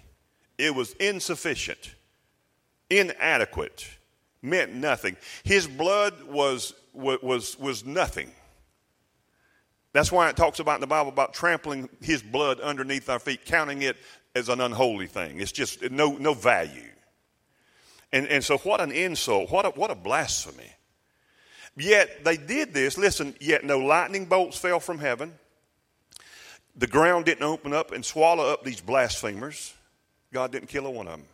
[0.58, 1.96] It was insufficient,
[2.90, 3.90] inadequate,
[4.42, 5.18] meant nothing.
[5.44, 8.32] His blood was, was, was nothing.
[9.94, 13.46] That's why it talks about in the Bible about trampling his blood underneath our feet,
[13.46, 13.98] counting it
[14.36, 15.40] as an unholy thing.
[15.40, 16.90] It's just no, no value.
[18.14, 20.72] And, and so, what an insult, what a, what a blasphemy.
[21.76, 25.34] Yet they did this, listen, yet no lightning bolts fell from heaven.
[26.76, 29.74] The ground didn't open up and swallow up these blasphemers.
[30.32, 31.26] God didn't kill a one of them.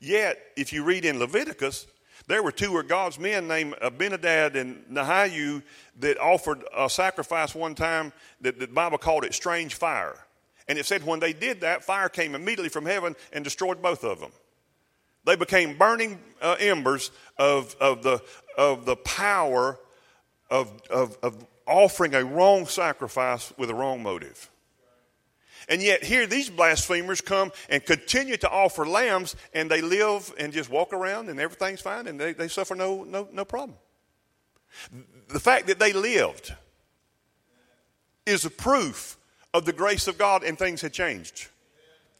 [0.00, 1.86] Yet, if you read in Leviticus,
[2.26, 5.62] there were two of God's men named Abinadab and Nahayu
[6.00, 10.16] that offered a sacrifice one time that the Bible called it strange fire.
[10.68, 14.02] And it said when they did that, fire came immediately from heaven and destroyed both
[14.04, 14.32] of them.
[15.26, 18.22] They became burning uh, embers of, of, the,
[18.56, 19.78] of the power
[20.48, 24.50] of, of, of offering a wrong sacrifice with a wrong motive.
[25.68, 30.52] And yet, here these blasphemers come and continue to offer lambs, and they live and
[30.52, 33.76] just walk around, and everything's fine, and they, they suffer no, no, no problem.
[35.26, 36.54] The fact that they lived
[38.26, 39.18] is a proof
[39.52, 41.48] of the grace of God, and things had changed.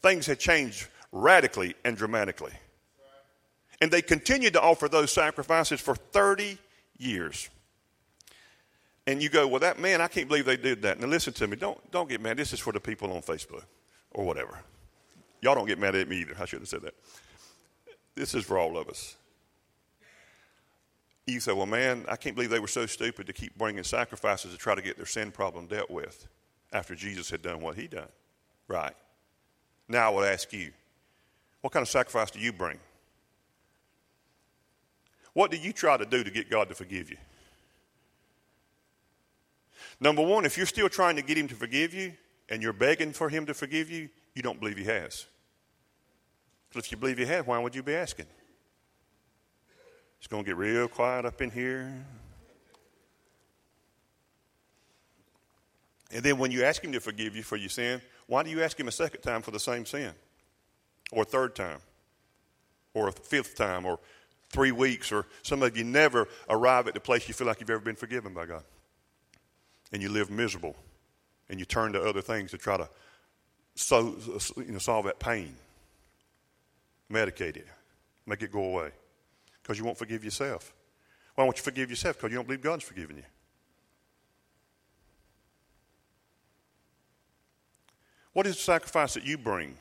[0.03, 2.53] Things had changed radically and dramatically.
[3.81, 6.59] And they continued to offer those sacrifices for 30
[6.99, 7.51] years
[9.07, 10.99] and you go, well, that man, I can't believe they did that.
[10.99, 11.57] Now listen to me.
[11.57, 12.37] Don't don't get mad.
[12.37, 13.65] This is for the people on Facebook
[14.13, 14.59] or whatever.
[15.41, 16.35] Y'all don't get mad at me either.
[16.41, 16.95] I shouldn't have said that.
[18.15, 19.17] This is for all of us.
[21.27, 24.53] You say, well, man, I can't believe they were so stupid to keep bringing sacrifices
[24.53, 26.27] to try to get their sin problem dealt with
[26.73, 28.09] after Jesus had done what he done.
[28.69, 28.95] Right.
[29.89, 30.73] Now I would ask you,
[31.61, 32.79] what kind of sacrifice do you bring?
[35.37, 37.19] What do you try to do to get God to forgive you?
[40.01, 42.15] Number one, if you're still trying to get him to forgive you
[42.49, 45.27] and you're begging for him to forgive you, you don't believe he has.
[46.71, 48.25] Because if you believe he has, why would you be asking?
[50.17, 51.93] It's going to get real quiet up in here.
[56.13, 58.63] And then when you ask him to forgive you for your sin, why do you
[58.63, 60.13] ask him a second time for the same sin?
[61.13, 61.81] Or a third time?
[62.95, 63.85] Or a fifth time?
[63.85, 63.99] Or
[64.51, 65.13] three weeks?
[65.13, 67.97] Or some of you never arrive at the place you feel like you've ever been
[67.97, 68.65] forgiven by God.
[69.93, 70.77] And you live miserable.
[71.49, 72.89] And you turn to other things to try to
[73.77, 74.17] so,
[74.57, 75.55] you know, solve that pain.
[77.13, 77.69] Medicate it.
[78.27, 78.91] Make it go away.
[79.63, 80.73] Because you won't forgive yourself.
[81.35, 82.17] Why won't you forgive yourself?
[82.17, 83.23] Because you don't believe God's forgiven you.
[88.33, 89.77] What is the sacrifice that you bring?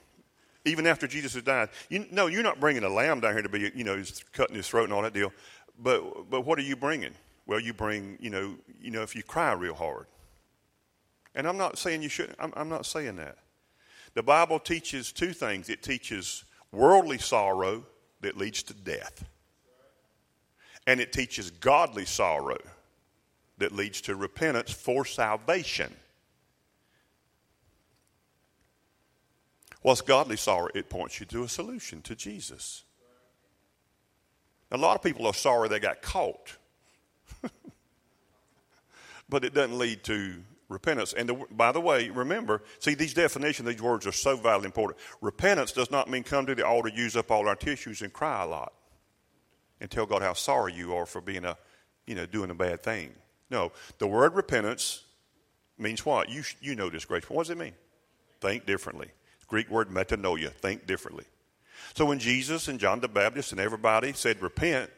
[0.65, 3.49] Even after Jesus has died, you, no, you're not bringing a lamb down here to
[3.49, 5.31] be, you know, he's cutting his throat and all that deal.
[5.77, 7.13] But, but what are you bringing?
[7.45, 10.07] Well, you bring, you know, you know, if you cry real hard.
[11.35, 12.37] And I'm not saying you shouldn't.
[12.39, 13.37] I'm, I'm not saying that.
[14.15, 15.69] The Bible teaches two things.
[15.69, 17.85] It teaches worldly sorrow
[18.21, 19.25] that leads to death,
[20.87, 22.57] and it teaches godly sorrow
[23.57, 25.93] that leads to repentance for salvation.
[29.85, 30.69] What's godly sorrow?
[30.73, 32.85] It points you to a solution, to Jesus.
[34.71, 36.57] A lot of people are sorry they got caught,
[39.29, 41.13] but it doesn't lead to repentance.
[41.13, 44.99] And the, by the way, remember, see, these definitions, these words are so vitally important.
[45.21, 48.41] Repentance does not mean come to the altar, use up all our tissues, and cry
[48.41, 48.73] a lot
[49.79, 51.55] and tell God how sorry you are for being a,
[52.07, 53.13] you know, doing a bad thing.
[53.51, 55.03] No, the word repentance
[55.77, 56.27] means what?
[56.29, 57.29] You, you know this, Grace.
[57.29, 57.73] What does it mean?
[58.41, 59.11] Think differently.
[59.47, 61.25] Greek word metanoia, think differently.
[61.95, 64.89] So when Jesus and John the Baptist and everybody said repent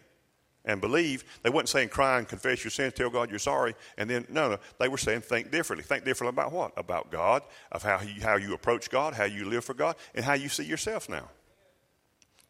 [0.65, 4.09] and believe, they weren't saying cry and confess your sins, tell God you're sorry, and
[4.09, 5.83] then no, no, they were saying think differently.
[5.83, 6.73] Think differently about what?
[6.75, 10.33] About God, of how how you approach God, how you live for God, and how
[10.33, 11.29] you see yourself now.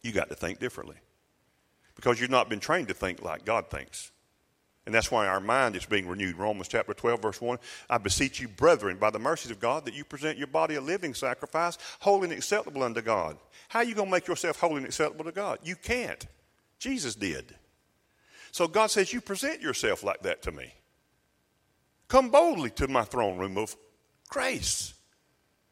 [0.01, 0.97] You got to think differently
[1.95, 4.11] because you've not been trained to think like God thinks.
[4.87, 6.37] And that's why our mind is being renewed.
[6.37, 7.59] Romans chapter 12, verse 1.
[7.89, 10.81] I beseech you, brethren, by the mercies of God, that you present your body a
[10.81, 13.37] living sacrifice, holy and acceptable unto God.
[13.67, 15.59] How are you going to make yourself holy and acceptable to God?
[15.61, 16.25] You can't.
[16.79, 17.53] Jesus did.
[18.53, 20.73] So God says, You present yourself like that to me.
[22.07, 23.75] Come boldly to my throne room of
[24.29, 24.93] grace.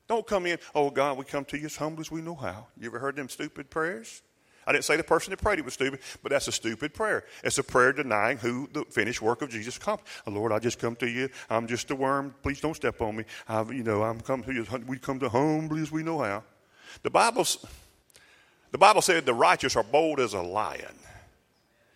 [0.09, 2.67] Don't come in, oh God, we come to you as humble as we know how.
[2.77, 4.21] You ever heard them stupid prayers?
[4.67, 7.25] I didn't say the person that prayed it was stupid, but that's a stupid prayer.
[7.43, 10.11] It's a prayer denying who the finished work of Jesus accomplished.
[10.25, 11.29] Oh, Lord, I just come to you.
[11.49, 12.33] I'm just a worm.
[12.41, 13.25] Please don't step on me.
[13.47, 14.65] I've, you know, I'm come to you.
[14.87, 16.43] We come to humbly as we know how.
[17.03, 17.45] The Bible,
[18.71, 20.95] the Bible said the righteous are bold as a lion.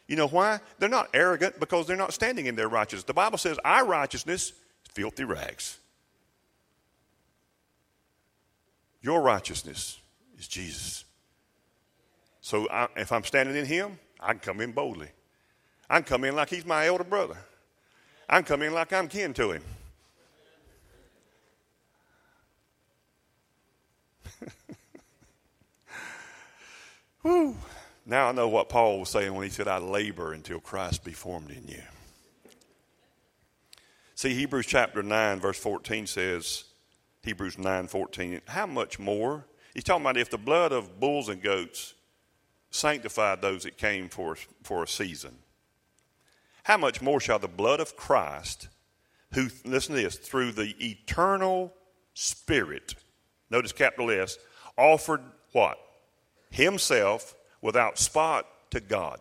[0.08, 0.60] You know why?
[0.80, 3.04] They're not arrogant because they're not standing in their righteousness.
[3.04, 4.54] The Bible says our righteousness is
[4.92, 5.78] filthy rags.
[9.02, 10.00] Your righteousness
[10.38, 11.06] is Jesus.
[12.50, 15.10] So I, if I'm standing in Him, I can come in boldly.
[15.88, 17.38] I can come in like He's my elder brother.
[18.28, 19.62] I can come in like I'm kin to Him.
[27.24, 27.56] Woo.
[28.04, 31.12] Now I know what Paul was saying when he said, I labor until Christ be
[31.12, 31.84] formed in you.
[34.16, 36.64] See, Hebrews chapter 9, verse 14 says,
[37.22, 39.46] Hebrews 9 14, how much more?
[39.76, 41.94] He's talking about if the blood of bulls and goats
[42.70, 45.38] sanctified those that came for, for a season.
[46.64, 48.68] How much more shall the blood of Christ,
[49.34, 51.74] who, listen to this, through the eternal
[52.14, 52.96] Spirit,
[53.50, 54.38] notice capital S,
[54.78, 55.80] offered what?
[56.52, 59.20] Himself without spot to God.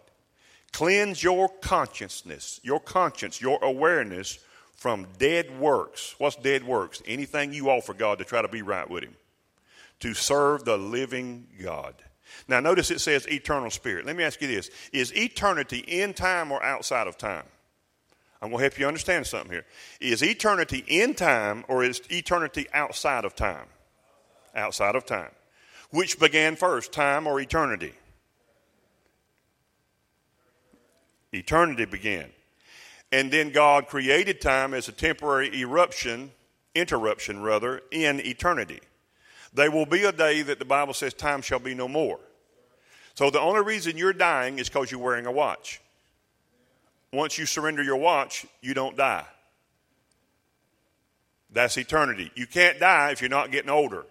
[0.72, 4.38] Cleanse your consciousness, your conscience, your awareness
[4.74, 6.14] from dead works.
[6.18, 7.02] What's dead works?
[7.06, 9.16] Anything you offer God to try to be right with Him.
[10.00, 11.94] To serve the living God.
[12.48, 14.06] Now, notice it says eternal spirit.
[14.06, 17.44] Let me ask you this Is eternity in time or outside of time?
[18.40, 19.66] I'm going to help you understand something here.
[20.00, 23.66] Is eternity in time or is eternity outside of time?
[24.54, 25.30] Outside of time.
[25.90, 27.94] Which began first, time or eternity?
[31.32, 32.30] Eternity began.
[33.10, 36.30] And then God created time as a temporary eruption,
[36.74, 38.80] interruption rather, in eternity.
[39.54, 42.20] There will be a day that the Bible says time shall be no more.
[43.14, 45.80] So the only reason you're dying is because you're wearing a watch.
[47.12, 49.24] Once you surrender your watch, you don't die.
[51.50, 52.30] That's eternity.
[52.34, 54.04] You can't die if you're not getting older.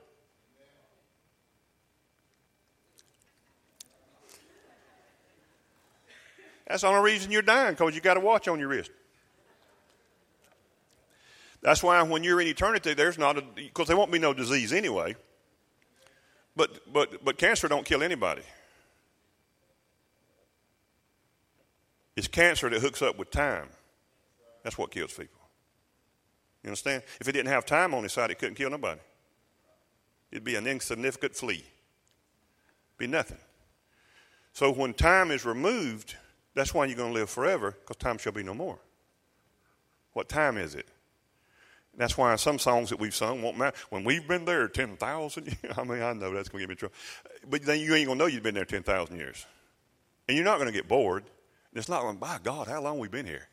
[6.67, 8.91] That's the only reason you're dying because you got a watch on your wrist.
[11.61, 14.73] That's why when you're in eternity, there's not a because there won't be no disease
[14.73, 15.15] anyway.
[16.57, 18.41] But but but cancer don't kill anybody.
[22.15, 23.69] It's cancer that hooks up with time.
[24.63, 25.39] That's what kills people.
[26.63, 27.03] You understand?
[27.21, 28.99] If it didn't have time on its side, it couldn't kill nobody.
[30.31, 31.63] It'd be an insignificant flea.
[32.97, 33.37] Be nothing.
[34.51, 36.15] So when time is removed,
[36.55, 38.79] that's why you're going to live forever, because time shall be no more.
[40.13, 40.87] What time is it?
[41.97, 43.75] That's why some songs that we've sung won't matter.
[43.89, 46.75] When we've been there 10,000 years, I mean, I know that's going to get me
[46.75, 46.95] trouble.
[47.49, 49.45] But then you ain't going to know you've been there 10,000 years.
[50.27, 51.23] And you're not going to get bored.
[51.23, 53.47] And it's not going, by God, how long we been here?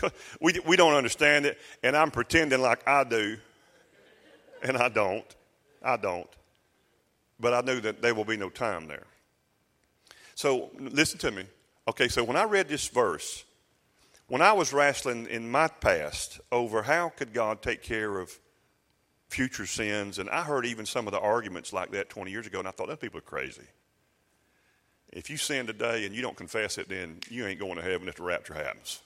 [0.40, 3.36] we, we don't understand it, and I'm pretending like I do,
[4.62, 5.24] and I don't.
[5.82, 6.28] I don't.
[7.38, 9.04] But I knew that there will be no time there.
[10.34, 11.44] So listen to me.
[11.88, 13.44] Okay, so when I read this verse,
[14.32, 18.32] when I was wrestling in my past over how could God take care of
[19.28, 22.58] future sins, and I heard even some of the arguments like that 20 years ago,
[22.58, 23.66] and I thought, those people are crazy.
[25.12, 28.08] If you sin today and you don't confess it, then you ain't going to heaven
[28.08, 29.02] if the rapture happens.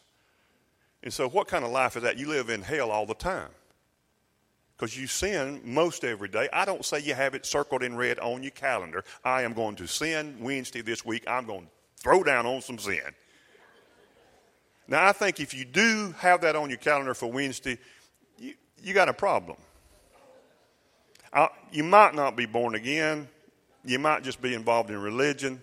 [1.03, 2.19] And so, what kind of life is that?
[2.19, 3.51] You live in hell all the time
[4.77, 6.49] because you sin most every day.
[6.53, 9.03] I don't say you have it circled in red on your calendar.
[9.25, 11.25] I am going to sin Wednesday this week.
[11.27, 13.03] I'm going to throw down on some sin.
[14.89, 17.79] Now, I think if you do have that on your calendar for Wednesday,
[18.39, 19.57] you, you got a problem.
[21.33, 23.29] I, you might not be born again.
[23.85, 25.61] You might just be involved in religion.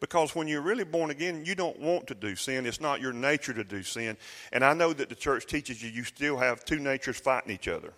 [0.00, 2.66] Because when you're really born again, you don't want to do sin.
[2.66, 4.16] It's not your nature to do sin.
[4.52, 7.68] And I know that the church teaches you you still have two natures fighting each
[7.68, 7.92] other.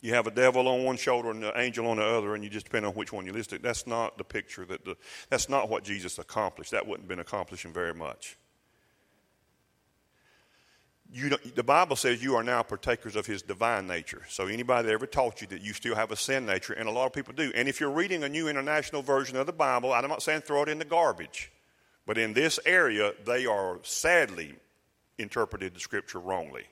[0.00, 2.50] You have a devil on one shoulder and an angel on the other, and you
[2.50, 3.62] just depend on which one you listen to.
[3.62, 4.96] That's not the picture that the,
[5.28, 6.70] that's not what Jesus accomplished.
[6.70, 8.36] That wouldn't have been accomplishing very much
[11.12, 14.22] you the Bible says you are now partakers of his divine nature.
[14.28, 16.92] So anybody that ever taught you that you still have a sin nature, and a
[16.92, 17.52] lot of people do.
[17.54, 20.62] And if you're reading a new international version of the Bible, I'm not saying throw
[20.62, 21.52] it in the garbage,
[22.06, 24.54] but in this area, they are sadly
[25.18, 26.64] interpreted the scripture wrongly.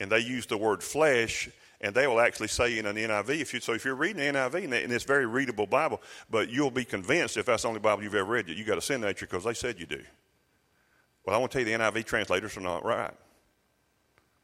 [0.00, 1.48] And they use the word flesh,
[1.80, 4.38] and they will actually say in an NIV, if you, so if you're reading the
[4.38, 6.00] NIV, and it's very readable Bible,
[6.30, 8.78] but you'll be convinced if that's the only Bible you've ever read, that you got
[8.78, 10.02] a sin nature because they said you do.
[11.24, 13.14] Well, I want to tell you the NIV translators are not right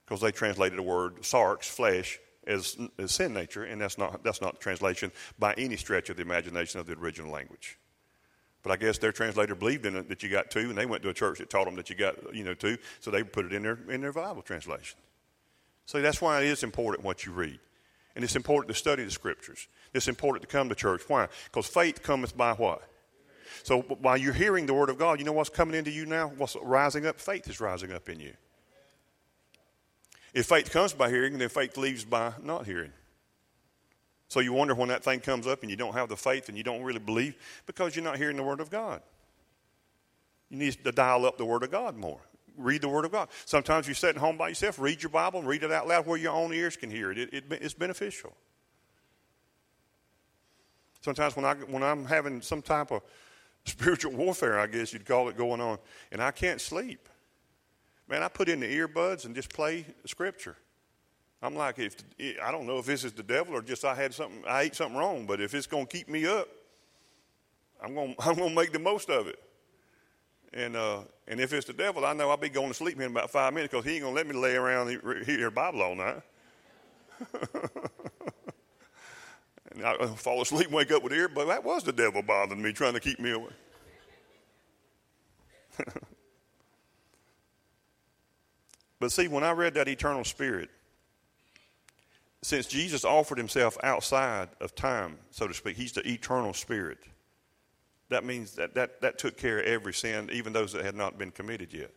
[0.04, 4.40] because they translated the word sarx, flesh, as, as sin nature, and that's not, that's
[4.40, 7.78] not translation by any stretch of the imagination of the original language.
[8.62, 11.02] But I guess their translator believed in it that you got two, and they went
[11.04, 13.46] to a church that taught them that you got you know two, so they put
[13.46, 14.98] it in their in their Bible translation.
[15.86, 17.58] So that's why it is important what you read,
[18.14, 19.66] and it's important to study the scriptures.
[19.94, 21.02] It's important to come to church.
[21.08, 21.28] Why?
[21.44, 22.82] Because faith cometh by what?
[23.62, 26.32] So while you're hearing the word of God, you know what's coming into you now?
[26.36, 27.20] What's rising up?
[27.20, 28.34] Faith is rising up in you.
[30.32, 32.92] If faith comes by hearing, then faith leaves by not hearing.
[34.28, 36.56] So you wonder when that thing comes up and you don't have the faith and
[36.56, 37.34] you don't really believe
[37.66, 39.02] because you're not hearing the word of God.
[40.50, 42.20] You need to dial up the word of God more.
[42.56, 43.28] Read the word of God.
[43.44, 46.18] Sometimes you're sitting home by yourself, read your Bible and read it out loud where
[46.18, 47.18] your own ears can hear it.
[47.18, 48.36] it, it it's beneficial.
[51.00, 53.02] Sometimes when, I, when I'm having some type of
[53.64, 55.78] spiritual warfare, I guess you'd call it, going on,
[56.12, 57.08] and I can't sleep.
[58.08, 60.56] Man, I put in the earbuds and just play scripture.
[61.42, 61.96] I'm like, if
[62.42, 64.74] I don't know if this is the devil or just I had something, I ate
[64.74, 66.48] something wrong, but if it's going to keep me up,
[67.82, 69.38] I'm going, I'm going to make the most of it.
[70.52, 73.12] And uh, and if it's the devil, I know I'll be going to sleep in
[73.12, 74.88] about five minutes because he ain't going to let me lay around
[75.24, 76.22] hear Bible all night.
[79.72, 82.72] And I fall asleep, wake up with ear, but that was the devil bothering me,
[82.72, 83.52] trying to keep me away.
[88.98, 90.70] but see, when I read that eternal spirit,
[92.42, 96.98] since Jesus offered himself outside of time, so to speak, he's the eternal spirit.
[98.08, 101.16] That means that, that that took care of every sin, even those that had not
[101.16, 101.92] been committed yet.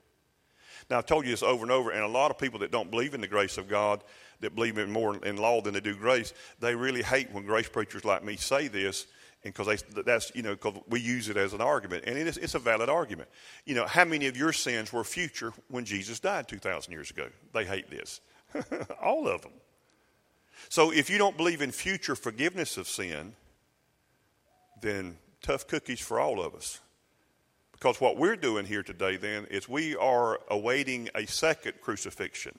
[0.89, 2.91] Now, I've told you this over and over, and a lot of people that don't
[2.91, 4.03] believe in the grace of God
[4.41, 7.69] that believe in more in law than they do grace, they really hate when grace
[7.69, 9.07] preachers like me say this,
[9.43, 12.55] because that's you know because we use it as an argument, and it is, it's
[12.55, 13.29] a valid argument.
[13.65, 17.11] You know, how many of your sins were future when Jesus died two thousand years
[17.11, 17.27] ago?
[17.53, 18.21] They hate this,
[19.01, 19.51] all of them.
[20.69, 23.33] So if you don't believe in future forgiveness of sin,
[24.81, 26.79] then tough cookies for all of us.
[27.83, 32.57] Because what we're doing here today then is we are awaiting a second crucifixion.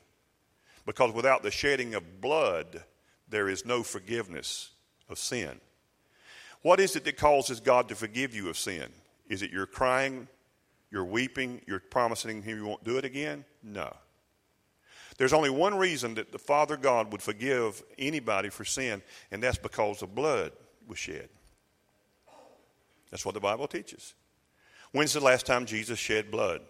[0.85, 2.85] Because without the shedding of blood,
[3.31, 4.73] there is no forgiveness
[5.09, 5.63] of sin.
[6.61, 8.85] What is it that causes God to forgive you of sin?
[9.27, 10.29] Is it you're crying,
[10.91, 13.47] you're weeping, you're promising Him you won't do it again?
[13.63, 13.97] No.
[15.17, 19.01] There's only one reason that the Father God would forgive anybody for sin,
[19.31, 20.53] and that's because the blood
[20.87, 21.31] was shed.
[23.11, 24.13] That's what the Bible teaches.
[24.95, 26.61] When's the last time Jesus shed blood?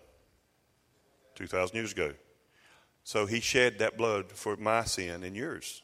[1.34, 2.14] 2,000 years ago.
[3.02, 5.82] So he shed that blood for my sin and yours.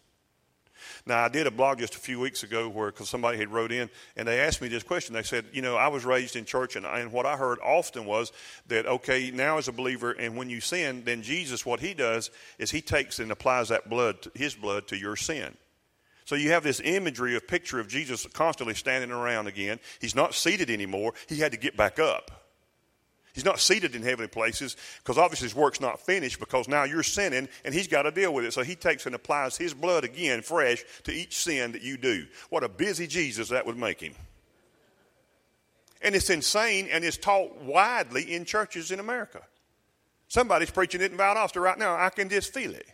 [1.05, 3.73] Now, I did a blog just a few weeks ago where cause somebody had wrote
[3.73, 5.13] in and they asked me this question.
[5.13, 8.07] They said, You know, I was raised in church, and, and what I heard often
[8.07, 8.33] was
[8.69, 12.31] that, okay, now as a believer, and when you sin, then Jesus, what he does
[12.59, 15.59] is he takes and applies that blood, his blood, to your sin.
[16.31, 19.81] So you have this imagery of picture of Jesus constantly standing around again.
[20.01, 21.13] He's not seated anymore.
[21.29, 22.53] He had to get back up.
[23.33, 27.03] He's not seated in heavenly places because obviously his work's not finished because now you're
[27.03, 28.53] sinning and he's got to deal with it.
[28.53, 32.29] So he takes and applies his blood again, fresh, to each sin that you do.
[32.49, 34.15] What a busy Jesus that would make him.
[36.01, 39.43] And it's insane and it's taught widely in churches in America.
[40.29, 41.97] Somebody's preaching it in Valdosta right now.
[41.97, 42.87] I can just feel it.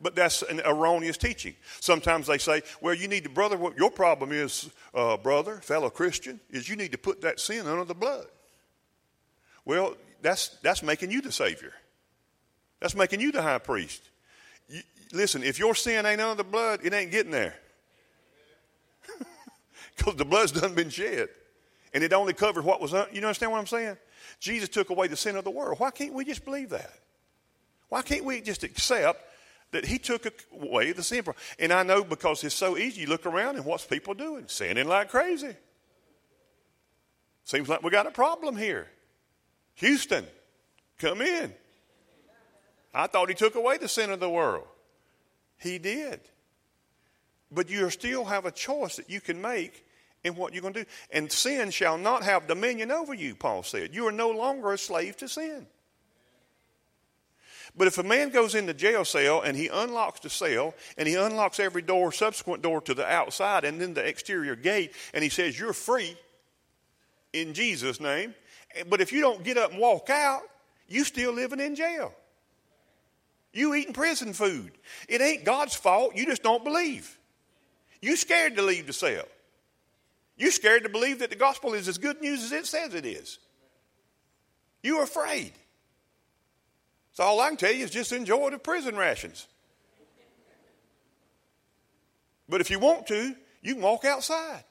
[0.00, 1.54] But that's an erroneous teaching.
[1.80, 5.90] Sometimes they say, well, you need to, brother, what your problem is, uh, brother, fellow
[5.90, 8.26] Christian, is you need to put that sin under the blood.
[9.64, 11.72] Well, that's, that's making you the Savior.
[12.80, 14.02] That's making you the high priest.
[14.68, 14.82] You,
[15.12, 17.54] listen, if your sin ain't under the blood, it ain't getting there.
[19.96, 21.30] Because the blood's done been shed.
[21.94, 23.96] And it only covers what was, un- you understand what I'm saying?
[24.38, 25.78] Jesus took away the sin of the world.
[25.78, 26.90] Why can't we just believe that?
[27.88, 29.24] Why can't we just accept
[29.72, 31.24] that he took away the sin?
[31.58, 33.02] And I know because it's so easy.
[33.02, 34.44] You look around and what's people doing?
[34.48, 35.54] Sinning like crazy.
[37.44, 38.88] Seems like we got a problem here.
[39.74, 40.26] Houston,
[40.98, 41.54] come in.
[42.92, 44.66] I thought he took away the sin of the world.
[45.58, 46.20] He did.
[47.52, 49.84] But you still have a choice that you can make
[50.24, 50.90] in what you're going to do.
[51.12, 53.94] And sin shall not have dominion over you, Paul said.
[53.94, 55.66] You are no longer a slave to sin.
[57.76, 61.06] But if a man goes in the jail cell and he unlocks the cell and
[61.06, 65.22] he unlocks every door, subsequent door to the outside and then the exterior gate, and
[65.22, 66.16] he says, You're free
[67.32, 68.34] in Jesus' name,
[68.88, 70.42] but if you don't get up and walk out,
[70.88, 72.14] you still living in jail.
[73.52, 74.72] You eating prison food.
[75.08, 76.14] It ain't God's fault.
[76.14, 77.18] You just don't believe.
[78.00, 79.24] You scared to leave the cell.
[80.36, 83.06] You scared to believe that the gospel is as good news as it says it
[83.06, 83.38] is.
[84.82, 85.52] You're afraid.
[87.16, 89.46] So all I can tell you is just enjoy the prison rations.
[92.46, 94.62] But if you want to, you can walk outside.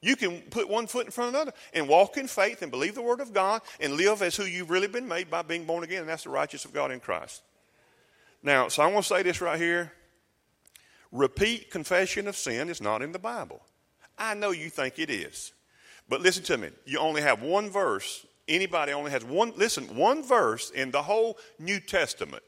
[0.00, 2.96] You can put one foot in front of another and walk in faith and believe
[2.96, 5.84] the Word of God and live as who you've really been made by being born
[5.84, 7.40] again, and that's the righteousness of God in Christ.
[8.42, 9.92] Now, so I want to say this right here.
[11.12, 13.62] Repeat confession of sin is not in the Bible.
[14.18, 15.52] I know you think it is.
[16.08, 16.70] But listen to me.
[16.84, 18.26] You only have one verse.
[18.48, 22.44] Anybody only has one, listen, one verse in the whole New Testament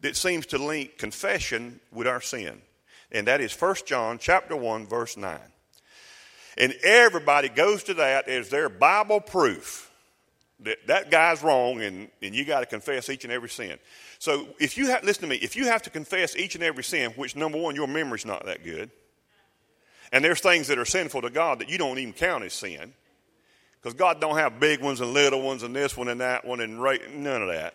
[0.00, 2.60] that seems to link confession with our sin.
[3.10, 5.38] And that is 1 John chapter 1 verse 9.
[6.58, 9.90] And everybody goes to that as their Bible proof
[10.64, 13.78] that that guy's wrong and, and you got to confess each and every sin.
[14.18, 16.84] So if you have, listen to me, if you have to confess each and every
[16.84, 18.90] sin, which number one, your memory's not that good,
[20.12, 22.92] and there's things that are sinful to God that you don't even count as sin,
[23.82, 26.60] because God don't have big ones and little ones and this one and that one
[26.60, 27.74] and right, none of that.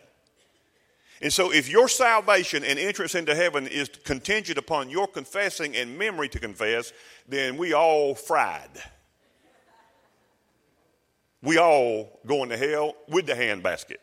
[1.21, 5.97] And so, if your salvation and entrance into heaven is contingent upon your confessing and
[5.97, 6.93] memory to confess,
[7.27, 8.69] then we all fried.
[11.41, 13.97] We all going to hell with the handbasket.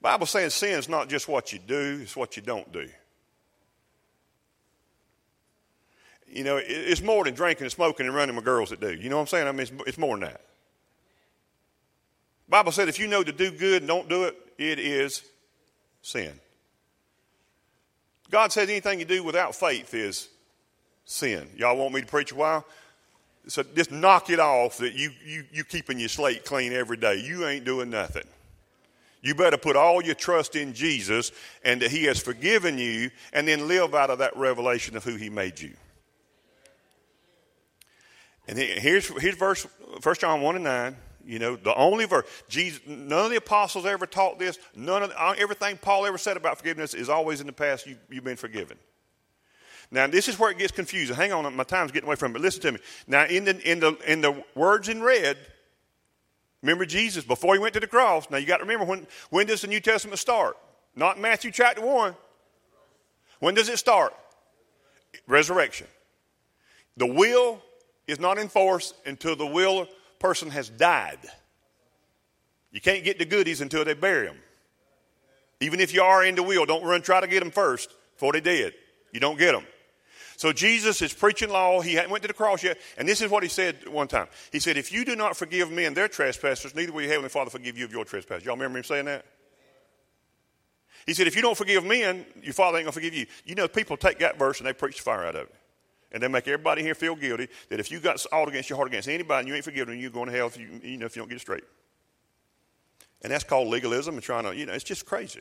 [0.00, 2.88] Bible saying sin is not just what you do, it's what you don't do.
[6.32, 8.92] You know, it's more than drinking and smoking and running with girls that do.
[8.92, 9.48] You know what I'm saying?
[9.48, 10.40] I mean, it's, more than that.
[12.48, 15.24] Bible said if you know to do good and don't do it, it is
[16.02, 16.32] sin.
[18.30, 20.28] God says anything you do without faith is
[21.04, 21.48] sin.
[21.56, 22.64] Y'all want me to preach a while?
[23.48, 27.20] So just knock it off that you, you, you keeping your slate clean every day.
[27.20, 28.26] You ain't doing nothing.
[29.22, 31.32] You better put all your trust in Jesus
[31.64, 35.16] and that He has forgiven you and then live out of that revelation of who
[35.16, 35.72] He made you.
[38.50, 39.64] And here's, here's verse
[40.02, 40.96] 1 John 1 and 9.
[41.24, 42.26] You know, the only verse.
[42.48, 44.58] Jesus, none of the apostles ever taught this.
[44.74, 47.86] None of uh, everything Paul ever said about forgiveness is always in the past.
[47.86, 48.76] You, you've been forgiven.
[49.92, 51.14] Now, this is where it gets confusing.
[51.14, 52.38] Hang on, my time's getting away from me.
[52.38, 52.78] But listen to me.
[53.06, 55.36] Now, in the in the in the words in red,
[56.60, 58.28] remember Jesus before he went to the cross.
[58.30, 60.56] Now, you got to remember when when does the New Testament start?
[60.96, 62.16] Not Matthew chapter one.
[63.38, 64.12] When does it start?
[65.28, 65.86] Resurrection.
[66.96, 67.62] The will
[68.10, 69.86] is not enforced until the will
[70.18, 71.18] person has died.
[72.70, 74.36] You can't get the goodies until they bury them.
[75.60, 78.32] Even if you are in the will, don't run try to get them first before
[78.32, 78.72] they dead.
[79.12, 79.64] You don't get them.
[80.36, 81.82] So Jesus is preaching law.
[81.82, 82.78] He hadn't went to the cross yet.
[82.96, 84.26] And this is what he said one time.
[84.52, 87.50] He said, if you do not forgive men their trespasses, neither will your heavenly Father
[87.50, 88.46] forgive you of your trespasses.
[88.46, 89.26] Y'all remember him saying that?
[91.06, 93.26] He said, if you don't forgive men, your Father ain't to forgive you.
[93.44, 95.54] You know, people take that verse and they preach the fire out of it.
[96.12, 98.88] And they make everybody here feel guilty that if you got all against your heart
[98.88, 101.14] against anybody and you ain't forgiven you're going to hell if you, you know, if
[101.14, 101.64] you don't get it straight.
[103.22, 105.40] And that's called legalism and trying to, you know, it's just crazy.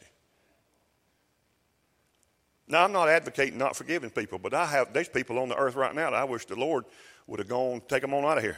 [2.68, 5.76] Now, I'm not advocating not forgiving people, but I have, there's people on the earth
[5.76, 6.86] right now that I wish the Lord
[7.26, 8.58] would have gone, take them on out of here.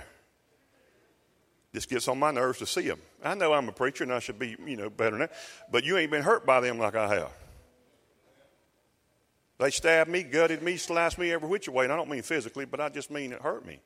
[1.71, 2.99] This gets on my nerves to see them.
[3.23, 5.31] I know I'm a preacher and I should be, you know, better than that,
[5.71, 7.31] but you ain't been hurt by them like I have.
[9.61, 12.65] They stabbed me, gutted me, sliced me every which way, and I don't mean physically,
[12.65, 13.79] but I just mean it hurt me.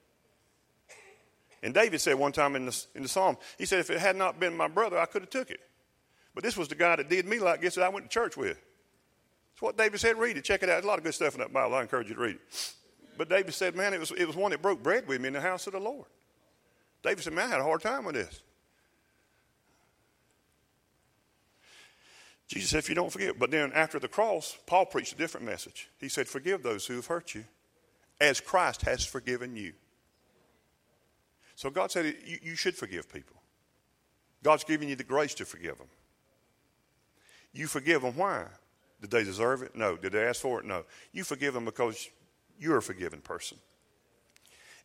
[1.62, 4.16] And David said one time in the, in the psalm, he said, if it had
[4.16, 5.60] not been my brother, I could have took it.
[6.34, 8.38] But this was the guy that did me like this that I went to church
[8.38, 8.56] with.
[8.56, 10.18] That's what David said.
[10.18, 10.46] Read it.
[10.46, 10.76] Check it out.
[10.76, 11.76] There's a lot of good stuff in that Bible.
[11.76, 12.74] I encourage you to read it.
[13.18, 15.34] But David said, man, it was, it was one that broke bread with me in
[15.34, 16.06] the house of the Lord.
[17.04, 18.42] David said, man, I had a hard time with this.
[22.48, 23.40] Jesus said, if you don't forgive.
[23.40, 25.90] But then after the cross, Paul preached a different message.
[26.00, 27.46] He said, forgive those who have hurt you
[28.22, 29.74] as Christ has forgiven you.
[31.56, 33.36] So God said, you, you should forgive people.
[34.44, 35.88] God's giving you the grace to forgive them.
[37.52, 38.16] You forgive them.
[38.16, 38.46] Why?
[39.02, 39.76] Did they deserve it?
[39.76, 39.98] No.
[39.98, 40.66] Did they ask for it?
[40.66, 40.84] No.
[41.14, 42.10] You forgive them because
[42.60, 43.58] you're a forgiven person.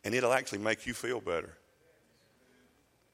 [0.03, 1.59] And it'll actually make you feel better.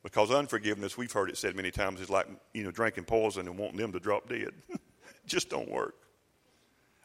[0.07, 3.59] Because unforgiveness, we've heard it said many times, is like, you know, drinking poison and
[3.59, 4.51] wanting them to drop dead.
[5.27, 5.97] Just don't work.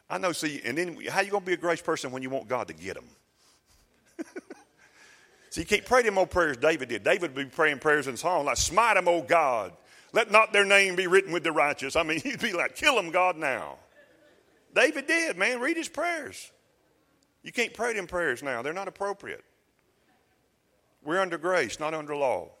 [0.08, 2.30] I know, see, and then how you going to be a grace person when you
[2.30, 3.06] want God to get them?
[5.50, 7.02] see, you can't pray them old prayers David did.
[7.02, 9.72] David would be praying prayers in Psalm like, smite them, O God.
[10.12, 11.96] Let not their name be written with the righteous.
[11.96, 13.78] I mean, he'd be like, kill them, God, now.
[14.76, 15.58] David did, man.
[15.58, 16.52] Read his prayers.
[17.42, 19.42] You can't pray them prayers now, they're not appropriate.
[21.02, 22.52] We're under grace, not under law.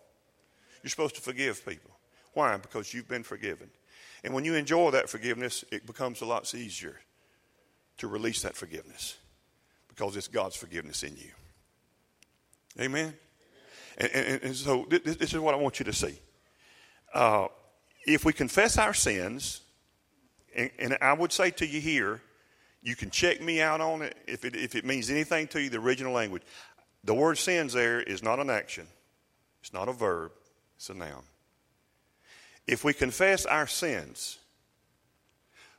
[0.82, 1.90] You're supposed to forgive people.
[2.34, 2.56] Why?
[2.56, 3.70] Because you've been forgiven.
[4.24, 6.96] And when you enjoy that forgiveness, it becomes a lot easier
[7.98, 9.16] to release that forgiveness
[9.88, 11.30] because it's God's forgiveness in you.
[12.80, 13.14] Amen?
[13.98, 16.18] And, and, and so this, this, is what I want you to see.
[17.12, 17.48] Uh,
[18.06, 19.60] if we confess our sins,
[20.56, 22.22] and, and, I would say to you here,
[22.82, 25.68] you can check me out on it if, it if it means anything to you,
[25.68, 26.42] the original language.
[27.04, 28.86] The word sins there is not an action,
[29.60, 30.32] it's not a verb,
[30.82, 31.22] it's a noun.
[32.66, 34.40] If we confess our sins,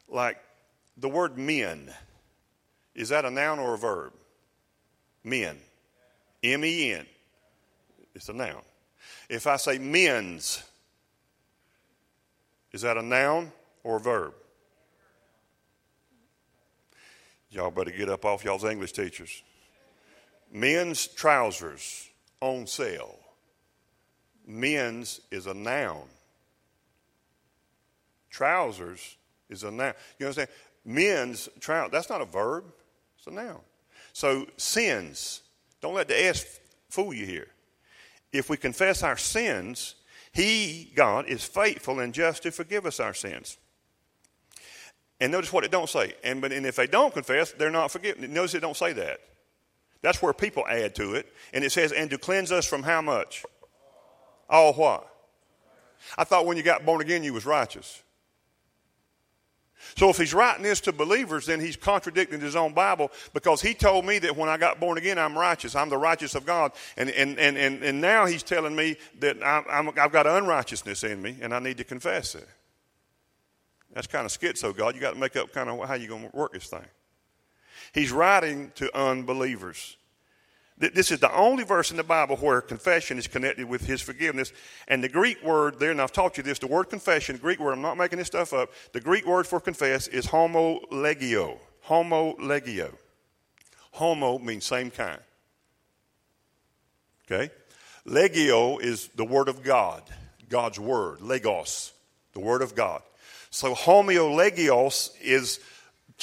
[0.08, 0.38] like
[0.96, 1.94] the word men,
[2.96, 4.14] is that a noun or a verb?
[5.22, 5.58] Men.
[6.42, 7.06] M E N.
[8.16, 8.62] It's a noun.
[9.28, 10.64] If I say men's,
[12.72, 13.52] is that a noun
[13.84, 14.34] or a verb?
[17.50, 19.44] Y'all better get up off y'all's English teachers.
[20.50, 22.08] Men's trousers
[22.40, 23.20] on sale.
[24.46, 26.04] Men's is a noun.
[28.30, 29.18] Trousers
[29.50, 29.94] is a noun.
[30.20, 30.50] You understand?
[30.86, 32.66] Men's trousers, that's not a verb,
[33.18, 33.60] it's a noun.
[34.12, 35.42] So sins,
[35.82, 37.48] don't let the S fool you here.
[38.32, 39.96] If we confess our sins,
[40.32, 43.58] He, God, is faithful and just to forgive us our sins
[45.24, 46.16] and notice what it don't say.
[46.22, 48.34] And, but, and if they don't confess, they're not forgiven.
[48.34, 49.22] Notice it don't say that.
[50.02, 51.32] That's where people add to it.
[51.54, 53.46] And it says, and to cleanse us from how much?
[54.50, 55.10] All what?
[56.18, 58.04] I thought when you got born again, you was righteous.
[59.98, 63.74] So if he's writing this to believers, then he's contradicting his own Bible because he
[63.74, 65.76] told me that when I got born again, I'm righteous.
[65.76, 66.72] I'm the righteous of God.
[66.98, 69.62] And, and, and, and, and now he's telling me that i
[69.96, 72.48] have got unrighteousness in me and I need to confess it.
[73.94, 74.96] That's kind of schizo, God.
[74.96, 76.86] You got to make up kind of how you're going to work this thing.
[77.94, 79.98] He's writing to unbelievers.
[80.92, 84.52] This is the only verse in the Bible where confession is connected with his forgiveness.
[84.88, 87.74] And the Greek word there, and I've taught you this, the word confession, Greek word,
[87.74, 91.58] I'm not making this stuff up, the Greek word for confess is homologio.
[91.88, 92.94] Homologio.
[93.92, 95.20] Homo means same kind.
[97.32, 97.52] Okay?
[98.06, 100.04] Legio is the word of God,
[100.50, 101.92] God's word, legos,
[102.34, 103.02] the word of God.
[103.52, 105.60] So homolegios is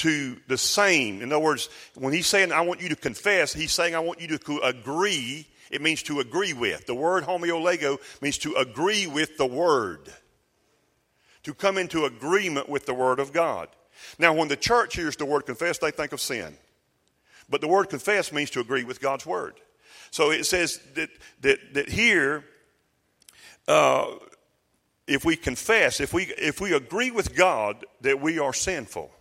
[0.01, 1.21] to the same.
[1.21, 4.19] In other words, when he's saying, I want you to confess, he's saying, I want
[4.19, 5.47] you to agree.
[5.69, 6.87] It means to agree with.
[6.87, 10.11] The word homeolego means to agree with the word,
[11.43, 13.69] to come into agreement with the word of God.
[14.17, 16.57] Now, when the church hears the word confess, they think of sin.
[17.47, 19.53] But the word confess means to agree with God's word.
[20.09, 21.09] So it says that,
[21.41, 22.43] that, that here,
[23.67, 24.07] uh,
[25.05, 29.11] if we confess, if we, if we agree with God that we are sinful,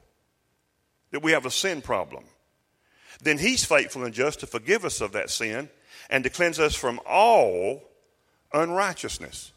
[1.13, 2.25] that we have a sin problem,
[3.23, 5.69] then he's faithful and just to forgive us of that sin
[6.09, 7.83] and to cleanse us from all
[8.53, 9.53] unrighteousness.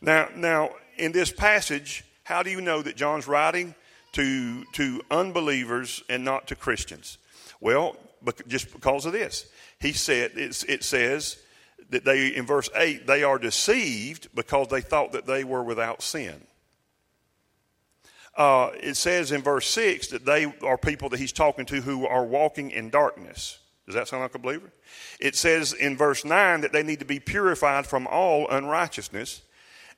[0.00, 3.74] Now, now in this passage, how do you know that John's writing
[4.12, 7.18] to, to unbelievers and not to Christians?
[7.60, 7.96] Well,
[8.46, 9.46] just because of this.
[9.80, 11.36] He said, it says
[11.90, 16.02] that they, in verse 8, they are deceived because they thought that they were without
[16.02, 16.40] sin.
[18.36, 22.06] Uh, it says in verse 6 that they are people that he's talking to who
[22.06, 23.58] are walking in darkness.
[23.86, 24.72] Does that sound like a believer?
[25.20, 29.42] It says in verse 9 that they need to be purified from all unrighteousness.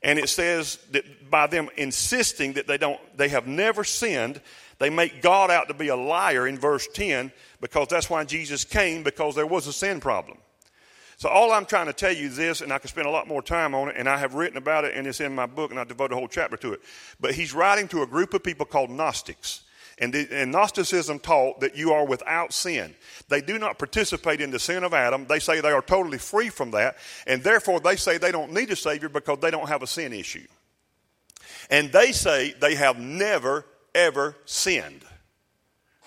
[0.03, 4.41] And it says that by them insisting that they don't they have never sinned,
[4.79, 8.65] they make God out to be a liar in verse 10 because that's why Jesus
[8.65, 10.39] came because there was a sin problem.
[11.19, 13.27] So all I'm trying to tell you is this, and I could spend a lot
[13.27, 15.71] more time on it, and I have written about it, and it's in my book,
[15.71, 16.81] and I devote a whole chapter to it.
[17.19, 19.63] But he's writing to a group of people called Gnostics.
[19.99, 22.95] And, the, and, Gnosticism taught that you are without sin.
[23.29, 25.25] They do not participate in the sin of Adam.
[25.27, 26.99] They say they are totally free from that.
[27.27, 30.13] And therefore, they say they don't need a Savior because they don't have a sin
[30.13, 30.47] issue.
[31.71, 33.65] And they say they have never,
[33.95, 35.03] ever sinned.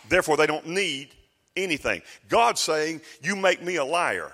[0.07, 1.09] Therefore, they don't need
[1.55, 2.03] anything.
[2.27, 4.33] God's saying, You make me a liar.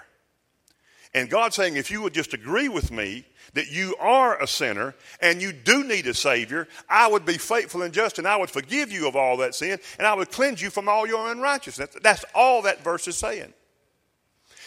[1.16, 4.94] And God's saying, if you would just agree with me that you are a sinner
[5.22, 8.50] and you do need a Savior, I would be faithful and just and I would
[8.50, 11.96] forgive you of all that sin and I would cleanse you from all your unrighteousness.
[12.04, 13.54] That's all that verse is saying.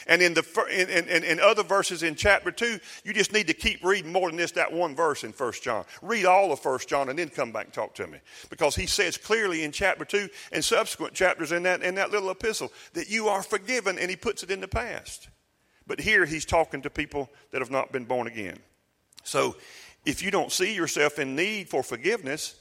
[0.07, 0.43] And in, the,
[0.73, 4.31] in, in, in, other verses in chapter 2, you just need to keep reading more
[4.31, 5.85] than this, that one verse in 1 John.
[6.01, 8.21] Read all of 1 John and then come back and talk to me.
[8.49, 12.31] Because he says clearly in chapter 2 and subsequent chapters in that, in that little
[12.31, 15.29] epistle that you are forgiven and he puts it in the past.
[15.89, 18.59] But here he's talking to people that have not been born again.
[19.25, 19.57] So
[20.05, 22.55] if you don't see yourself in need for forgiveness,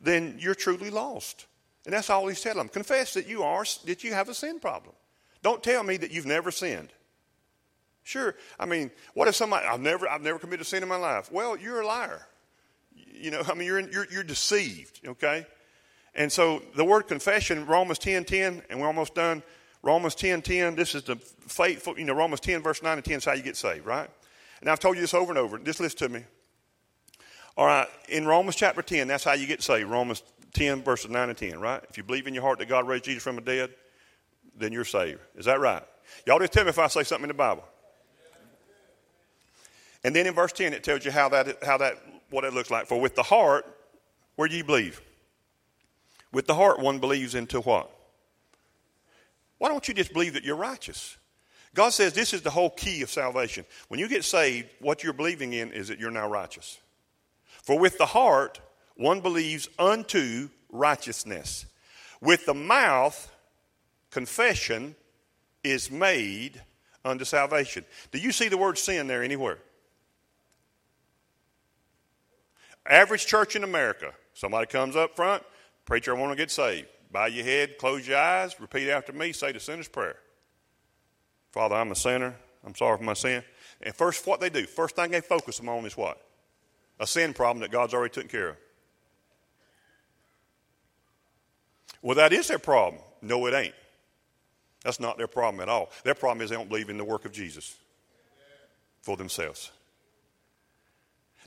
[0.00, 1.46] then you're truly lost.
[1.84, 2.68] And that's all he's telling them.
[2.68, 4.94] Confess that you are that you have a sin problem.
[5.42, 6.92] Don't tell me that you've never sinned.
[8.02, 10.96] Sure, I mean, what if somebody I've never I've never committed a sin in my
[10.96, 11.30] life?
[11.30, 12.26] Well, you're a liar.
[12.94, 15.00] You know, I mean, you're you're, you're deceived.
[15.06, 15.46] Okay,
[16.14, 19.42] and so the word confession, Romans ten ten, and we're almost done.
[19.82, 23.18] Romans 10 10, this is the faithful, you know, Romans 10, verse 9 and 10
[23.18, 24.10] is how you get saved, right?
[24.60, 25.58] And I've told you this over and over.
[25.58, 26.24] Just listen to me.
[27.56, 29.88] All right, in Romans chapter 10, that's how you get saved.
[29.88, 30.22] Romans
[30.54, 31.82] 10, verses 9 and 10, right?
[31.88, 33.70] If you believe in your heart that God raised Jesus from the dead,
[34.56, 35.20] then you're saved.
[35.36, 35.82] Is that right?
[36.26, 37.64] Y'all just tell me if I say something in the Bible.
[40.02, 41.94] And then in verse 10, it tells you how that, how that,
[42.30, 42.86] what it looks like.
[42.86, 43.66] For with the heart,
[44.36, 45.02] where do you believe?
[46.32, 47.90] With the heart, one believes into what?
[49.60, 51.18] Why don't you just believe that you're righteous?
[51.74, 53.66] God says this is the whole key of salvation.
[53.88, 56.78] When you get saved, what you're believing in is that you're now righteous.
[57.62, 58.58] For with the heart,
[58.96, 61.66] one believes unto righteousness.
[62.22, 63.30] With the mouth,
[64.10, 64.96] confession
[65.62, 66.62] is made
[67.04, 67.84] unto salvation.
[68.12, 69.58] Do you see the word sin there anywhere?
[72.86, 74.14] Average church in America.
[74.32, 75.42] Somebody comes up front,
[75.84, 76.88] preacher, I want to get saved.
[77.10, 80.16] Bow your head, close your eyes, repeat after me, say the sinner's prayer.
[81.50, 82.36] Father, I'm a sinner.
[82.64, 83.42] I'm sorry for my sin.
[83.82, 86.20] And first, what they do, first thing they focus them on is what?
[87.00, 88.56] A sin problem that God's already taken care of.
[92.02, 93.02] Well, that is their problem.
[93.22, 93.74] No, it ain't.
[94.84, 95.90] That's not their problem at all.
[96.04, 97.76] Their problem is they don't believe in the work of Jesus
[99.02, 99.70] for themselves.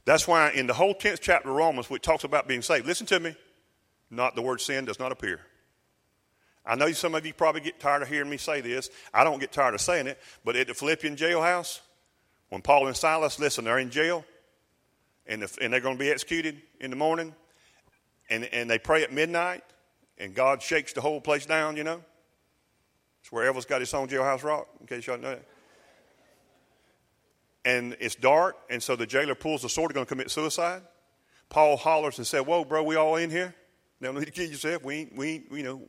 [0.06, 3.08] That's why in the whole 10th chapter of Romans, which talks about being saved, listen
[3.08, 3.36] to me,
[4.10, 5.40] not the word sin does not appear.
[6.66, 8.90] I know some of you probably get tired of hearing me say this.
[9.14, 11.82] I don't get tired of saying it, but at the Philippian jailhouse,
[12.50, 14.24] when Paul and Silas, listen, they're in jail,
[15.26, 17.36] and, if, and they're going to be executed in the morning,
[18.30, 19.64] and, and they pray at midnight,
[20.18, 22.02] and God shakes the whole place down, you know.
[23.22, 25.46] It's where Elvis got his own jailhouse rock, in case y'all know that.
[27.66, 30.82] And it's dark, and so the jailer pulls the sword, going to commit suicide.
[31.50, 33.54] Paul hollers and said, Whoa, bro, we all in here?
[34.02, 34.84] Don't need to kill yourself.
[34.84, 35.82] We we you know,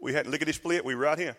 [0.00, 0.84] we had look at lickety split.
[0.84, 1.36] We were right here.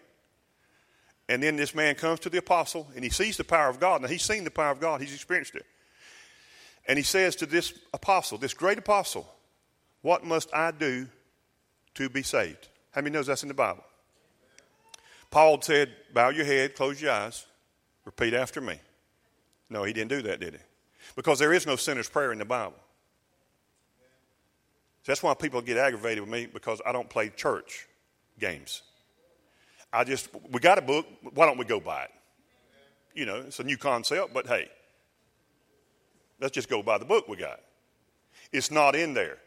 [1.28, 4.01] And then this man comes to the apostle and he sees the power of God.
[4.01, 5.66] Now he's seen the power of God, he's experienced it.
[6.88, 9.28] And he says to this apostle, this great apostle,
[10.01, 11.07] What must I do
[11.95, 12.68] to be saved?
[12.91, 13.84] How many knows that's in the Bible?
[15.30, 17.45] Paul said, Bow your head, close your eyes,
[18.03, 18.80] repeat after me.
[19.70, 20.59] No, he didn't do that, did he?
[21.16, 22.76] Because there is no sinner's prayer in the Bible.
[25.03, 27.88] So that's why people get aggravated with me because I don't play church
[28.41, 28.81] games.
[29.93, 32.11] I just, we got a book, why don't we go buy it?
[33.13, 34.69] You know, it's a new concept, but hey,
[36.39, 37.59] let's just go by the book we got.
[38.51, 39.37] It's not in there.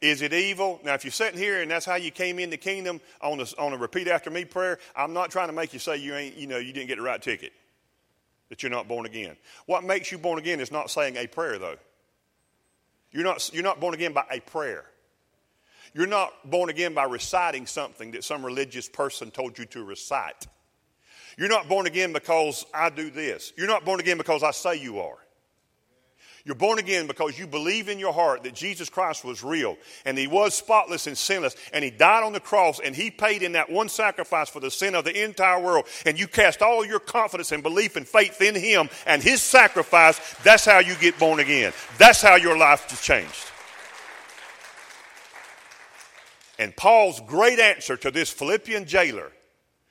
[0.00, 0.80] Is it evil?
[0.82, 3.46] Now, if you're sitting here and that's how you came in the kingdom on a,
[3.58, 6.36] on a repeat after me prayer, I'm not trying to make you say you ain't,
[6.36, 7.52] you know, you didn't get the right ticket,
[8.48, 9.36] that you're not born again.
[9.66, 11.76] What makes you born again is not saying a prayer, though.
[13.12, 14.86] You're not, you're not born again by a prayer.
[15.92, 20.46] You're not born again by reciting something that some religious person told you to recite.
[21.36, 23.52] You're not born again because I do this.
[23.56, 25.18] You're not born again because I say you are.
[26.44, 29.76] You're born again because you believe in your heart that Jesus Christ was real
[30.06, 33.42] and he was spotless and sinless and he died on the cross and he paid
[33.42, 35.86] in that one sacrifice for the sin of the entire world.
[36.06, 40.18] And you cast all your confidence and belief and faith in him and his sacrifice.
[40.42, 41.72] That's how you get born again.
[41.98, 43.49] That's how your life is changed.
[46.60, 49.32] And Paul's great answer to this Philippian jailer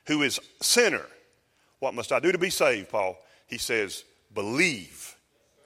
[0.06, 1.06] who is sinner,
[1.80, 3.18] what must I do to be saved, Paul?
[3.48, 4.04] He says,
[4.36, 5.16] believe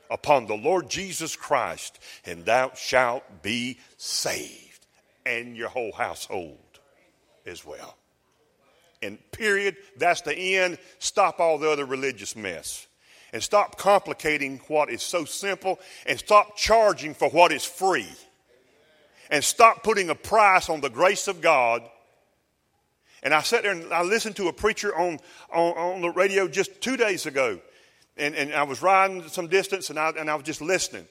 [0.10, 4.88] upon the Lord Jesus Christ, and thou shalt be saved,
[5.26, 6.80] and your whole household
[7.45, 7.97] as well.
[9.01, 10.78] And period, that's the end.
[10.99, 12.88] Stop all the other religious mess.
[13.34, 18.08] And stop complicating what is so simple, and stop charging for what is free.
[19.34, 21.82] And stop putting a price on the grace of God.
[23.24, 25.20] And I sat there and I listened to a preacher on,
[25.52, 27.60] on, on the radio just two days ago
[28.18, 31.08] and, and I was riding some distance and I, and I was just listening.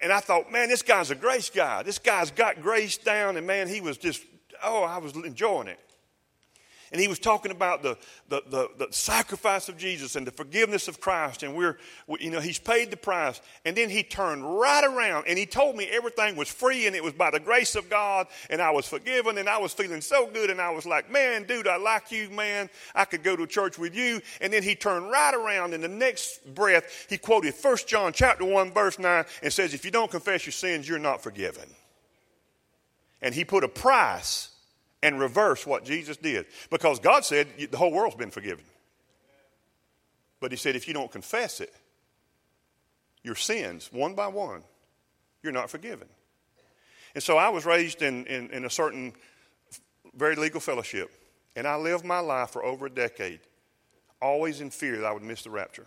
[0.00, 1.82] And I thought, man, this guy's a grace guy.
[1.82, 4.22] This guy's got grace down, and man, he was just,
[4.62, 5.80] oh, I was enjoying it.
[6.92, 10.86] And he was talking about the, the, the, the, sacrifice of Jesus and the forgiveness
[10.86, 11.42] of Christ.
[11.42, 11.78] And we're,
[12.20, 13.40] you know, he's paid the price.
[13.64, 17.02] And then he turned right around and he told me everything was free and it
[17.02, 18.28] was by the grace of God.
[18.50, 20.48] And I was forgiven and I was feeling so good.
[20.48, 22.70] And I was like, man, dude, I like you, man.
[22.94, 24.20] I could go to church with you.
[24.40, 25.74] And then he turned right around.
[25.74, 29.84] In the next breath, he quoted 1 John chapter 1, verse 9, and says, if
[29.84, 31.68] you don't confess your sins, you're not forgiven.
[33.20, 34.50] And he put a price
[35.06, 36.46] and reverse what Jesus did.
[36.68, 38.64] Because God said the whole world's been forgiven.
[40.40, 41.72] But He said if you don't confess it,
[43.22, 44.62] your sins, one by one,
[45.44, 46.08] you're not forgiven.
[47.14, 49.12] And so I was raised in, in, in a certain
[50.14, 51.10] very legal fellowship.
[51.54, 53.40] And I lived my life for over a decade,
[54.20, 55.86] always in fear that I would miss the rapture.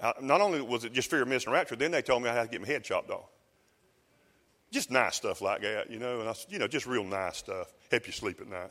[0.00, 2.34] I, not only was it just fear of missing rapture, then they told me I
[2.34, 3.28] had to get my head chopped off.
[4.72, 7.36] Just nice stuff like that, you know, and I, said, you know, just real nice
[7.36, 7.72] stuff.
[7.90, 8.70] Help you sleep at night.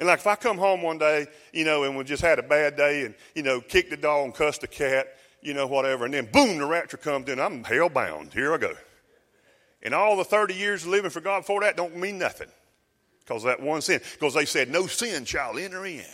[0.00, 2.42] And like if I come home one day, you know, and we just had a
[2.42, 5.06] bad day and, you know, kicked the dog and cussed the cat,
[5.40, 8.32] you know, whatever, and then boom, the rapture comes in, I'm hell bound.
[8.32, 8.74] Here I go.
[9.82, 12.48] And all the 30 years of living for God before that don't mean nothing
[13.20, 14.00] because that one sin.
[14.14, 16.04] Because they said, no sin shall enter in.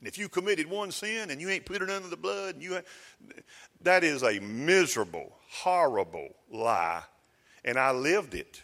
[0.00, 2.62] And if you committed one sin and you ain't put it under the blood, and
[2.62, 2.80] you
[3.82, 7.02] that is a miserable, horrible lie.
[7.64, 8.62] And I lived it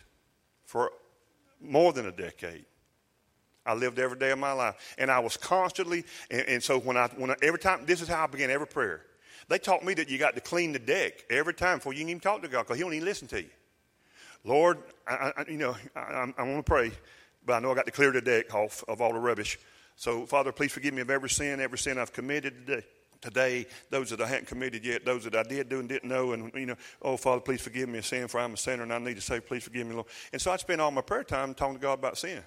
[0.64, 0.92] for
[1.60, 2.64] more than a decade.
[3.66, 4.94] I lived every day of my life.
[4.98, 8.08] And I was constantly, and, and so when I, when I, every time, this is
[8.08, 9.02] how I began every prayer.
[9.48, 12.10] They taught me that you got to clean the deck every time before you can
[12.10, 13.50] even talk to God because He don't even listen to you.
[14.44, 16.92] Lord, I, I you know, I, I want to pray,
[17.44, 19.58] but I know I got to clear the deck off of all the rubbish.
[19.96, 22.86] So, Father, please forgive me of every sin, every sin I've committed today.
[23.20, 26.32] Today, those that I hadn't committed yet, those that I did do and didn't know,
[26.32, 28.92] and you know, oh Father, please forgive me of sin, for I'm a sinner and
[28.92, 30.08] I need to say, please forgive me, Lord.
[30.30, 32.42] And so I spend all my prayer time talking to God about sin.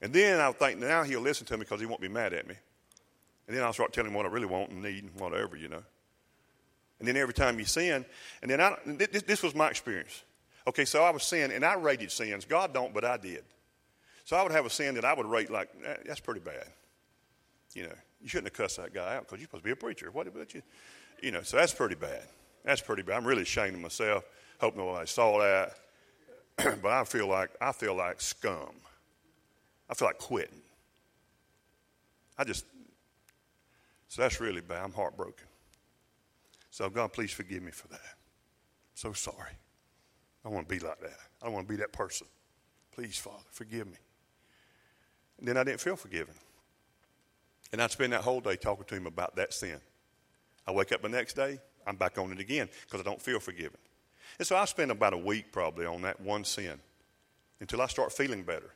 [0.00, 2.46] And then I'll think now He'll listen to me because He won't be mad at
[2.46, 2.54] me.
[3.48, 5.68] And then I'll start telling Him what I really want and need and whatever, you
[5.68, 5.82] know.
[7.00, 8.04] And then every time you sin,
[8.42, 10.22] and then I, this, this was my experience.
[10.66, 12.44] Okay, so I was sin, and I rated sins.
[12.44, 13.42] God don't, but I did.
[14.28, 16.66] So I would have a sin that I would rate like, eh, that's pretty bad.
[17.72, 19.76] You know, you shouldn't have cussed that guy out because you're supposed to be a
[19.76, 20.10] preacher.
[20.10, 20.60] What about you?
[21.22, 22.24] You know, so that's pretty bad.
[22.62, 23.16] That's pretty bad.
[23.16, 24.24] I'm really ashamed of myself.
[24.60, 25.78] Hope nobody saw that.
[26.82, 28.68] but I feel like I feel like scum.
[29.88, 30.60] I feel like quitting.
[32.36, 32.66] I just
[34.08, 34.84] so that's really bad.
[34.84, 35.46] I'm heartbroken.
[36.70, 38.16] So God, please forgive me for that.
[38.92, 39.56] So sorry.
[40.44, 41.16] I don't want to be like that.
[41.40, 42.26] I don't want to be that person.
[42.92, 43.96] Please, Father, forgive me.
[45.38, 46.34] And then I didn't feel forgiven.
[47.72, 49.78] And I'd spend that whole day talking to him about that sin.
[50.66, 53.40] I wake up the next day, I'm back on it again because I don't feel
[53.40, 53.78] forgiven.
[54.38, 56.78] And so I spend about a week probably on that one sin
[57.60, 58.70] until I start feeling better.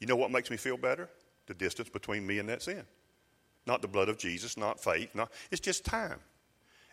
[0.00, 1.08] You know what makes me feel better?
[1.46, 2.84] The distance between me and that sin.
[3.66, 5.14] Not the blood of Jesus, not faith.
[5.14, 6.20] Not, it's just time.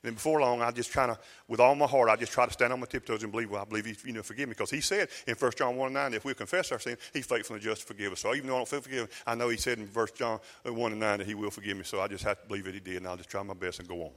[0.03, 2.45] And then before long, I just try to, with all my heart, I just try
[2.45, 4.53] to stand on my tiptoes and believe, well, I believe He, you know, forgive me.
[4.53, 7.55] Because He said in 1 John 1 9, if we confess our sin, He's faithful
[7.55, 8.19] and just to forgive us.
[8.19, 10.91] So even though I don't feel forgiven, I know He said in 1 John 1
[10.91, 11.83] and 9 that He will forgive me.
[11.83, 13.79] So I just have to believe that He did, and I'll just try my best
[13.79, 14.11] and go on.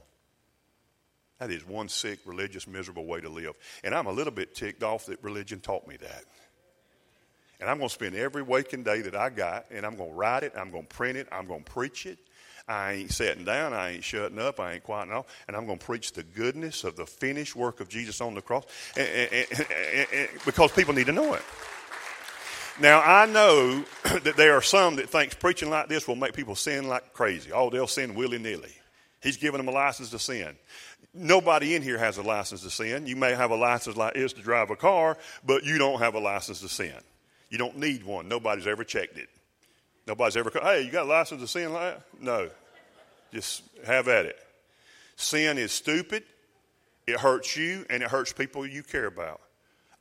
[1.39, 3.53] That is one sick, religious, miserable way to live.
[3.83, 6.23] And I'm a little bit ticked off that religion taught me that.
[7.59, 10.15] And I'm going to spend every waking day that I got, and I'm going to
[10.15, 12.19] write it, I'm going to print it, I'm going to preach it.
[12.67, 15.79] I ain't sitting down, I ain't shutting up, I ain't quieting off, and I'm going
[15.79, 18.65] to preach the goodness of the finished work of Jesus on the cross
[18.97, 21.41] and, and, and, because people need to know it.
[22.79, 23.85] Now, I know
[24.23, 27.51] that there are some that thinks preaching like this will make people sin like crazy.
[27.53, 28.73] Oh, they'll sin willy nilly.
[29.21, 30.55] He's giving them a license to sin.
[31.13, 33.07] Nobody in here has a license to sin.
[33.07, 36.15] You may have a license like this to drive a car, but you don't have
[36.15, 36.93] a license to sin.
[37.49, 38.27] You don't need one.
[38.27, 39.29] Nobody's ever checked it.
[40.07, 41.75] Nobody's ever, come, hey, you got a license to sin?
[42.21, 42.49] No.
[43.33, 44.39] Just have at it.
[45.17, 46.23] Sin is stupid.
[47.05, 49.41] It hurts you and it hurts people you care about.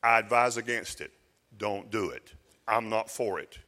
[0.03, 1.11] I advise against it.
[1.59, 2.33] Don't do it.
[2.69, 3.59] I'm not for it.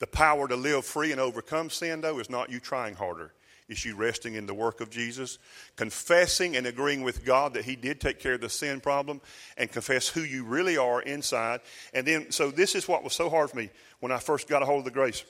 [0.00, 3.32] The power to live free and overcome sin, though, is not you trying harder.
[3.68, 5.38] It's you resting in the work of Jesus,
[5.76, 9.20] confessing and agreeing with God that He did take care of the sin problem,
[9.56, 11.60] and confess who you really are inside.
[11.94, 13.70] And then, so this is what was so hard for me
[14.00, 15.24] when I first got a hold of the grace.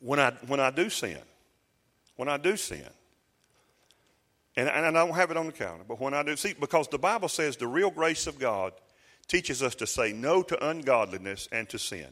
[0.00, 1.18] When I, when I do sin,
[2.16, 2.88] when I do sin,
[4.56, 6.88] and, and I don't have it on the calendar, but when I do, see, because
[6.88, 8.72] the Bible says the real grace of God
[9.26, 12.08] teaches us to say no to ungodliness and to sin.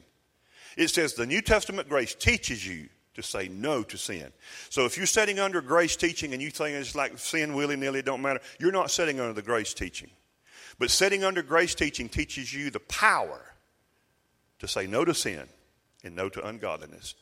[0.77, 4.33] It says the New Testament grace teaches you to say no to sin.
[4.71, 7.99] So if you're sitting under grace teaching and you think it's like sin willy nilly,
[7.99, 10.11] it don't matter, you're not sitting under the grace teaching.
[10.79, 13.55] But sitting under grace teaching teaches you the power
[14.61, 15.47] to say no to sin
[16.03, 17.15] and no to ungodliness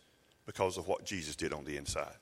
[0.51, 2.17] because of what Jesus did on the inside.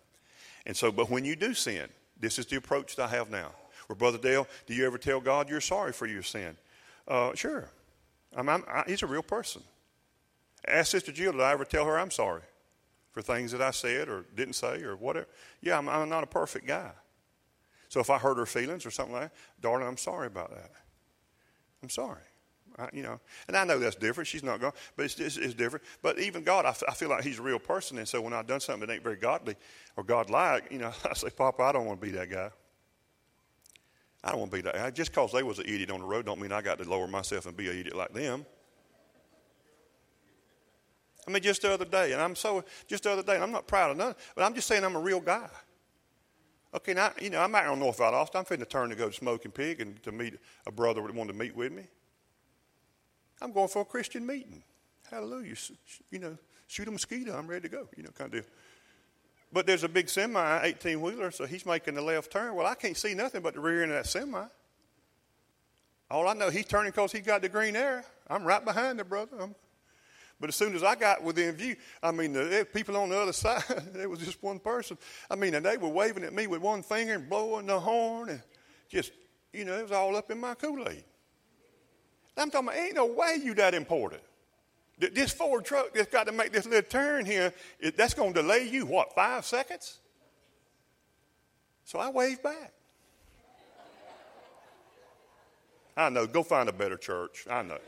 [0.66, 1.88] And so, but when you do sin,
[2.20, 3.52] this is the approach that I have now.
[3.88, 6.56] Well, Brother Dale, do you ever tell God you're sorry for your sin?
[7.06, 7.70] Uh, sure.
[8.36, 9.62] I'm, I'm, I, he's a real person.
[10.66, 12.42] Ask Sister Jill, did I ever tell her I'm sorry?
[13.18, 15.26] for things that I said or didn't say or whatever.
[15.60, 16.92] Yeah, I'm, I'm not a perfect guy.
[17.88, 20.70] So if I hurt her feelings or something like that, darling, I'm sorry about that.
[21.82, 22.22] I'm sorry.
[22.78, 23.18] I, you know,
[23.48, 24.28] and I know that's different.
[24.28, 25.84] She's not going, but it's, it's, it's different.
[26.02, 28.32] But even God, I, f- I feel like He's a real person, and so when
[28.32, 29.56] I've done something that ain't very godly
[29.96, 32.50] or God-like, you know, I say, Papa, I don't want to be that guy.
[34.22, 34.74] I don't want to be that.
[34.74, 34.90] Guy.
[34.90, 37.06] Just because they was an idiot on the road, don't mean I got to lower
[37.06, 38.44] myself and be an idiot like them.
[41.26, 43.52] I mean, just the other day, and I'm so, just the other day, and I'm
[43.52, 45.48] not proud of nothing, but I'm just saying I'm a real guy.
[46.74, 48.38] Okay, now, you know, I'm out on North Austin.
[48.38, 50.34] I'm to turn to go to Smoking Pig and to meet
[50.66, 51.84] a brother that wanted to meet with me.
[53.40, 54.62] I'm going for a Christian meeting.
[55.10, 55.54] Hallelujah.
[56.10, 57.36] You know, shoot a mosquito.
[57.36, 58.50] I'm ready to go, you know, kind of deal.
[59.52, 62.54] But there's a big semi, 18 wheeler, so he's making the left turn.
[62.54, 64.44] Well, I can't see nothing but the rear end of that semi.
[66.10, 68.02] All I know, he's turning because he got the green arrow.
[68.28, 69.36] I'm right behind the brother.
[69.40, 69.54] I'm
[70.40, 73.32] but as soon as I got within view, I mean, the people on the other
[73.34, 73.62] side,
[73.92, 74.96] there was just one person.
[75.30, 78.30] I mean, and they were waving at me with one finger and blowing the horn
[78.30, 78.42] and
[78.88, 79.12] just,
[79.52, 81.04] you know, it was all up in my Kool-Aid.
[82.38, 84.22] I'm talking about, ain't no way you that important.
[84.98, 87.52] This Ford truck that's got to make this little turn here,
[87.96, 89.98] that's going to delay you, what, five seconds?
[91.84, 92.72] So I waved back.
[95.96, 97.46] I know, go find a better church.
[97.50, 97.78] I know.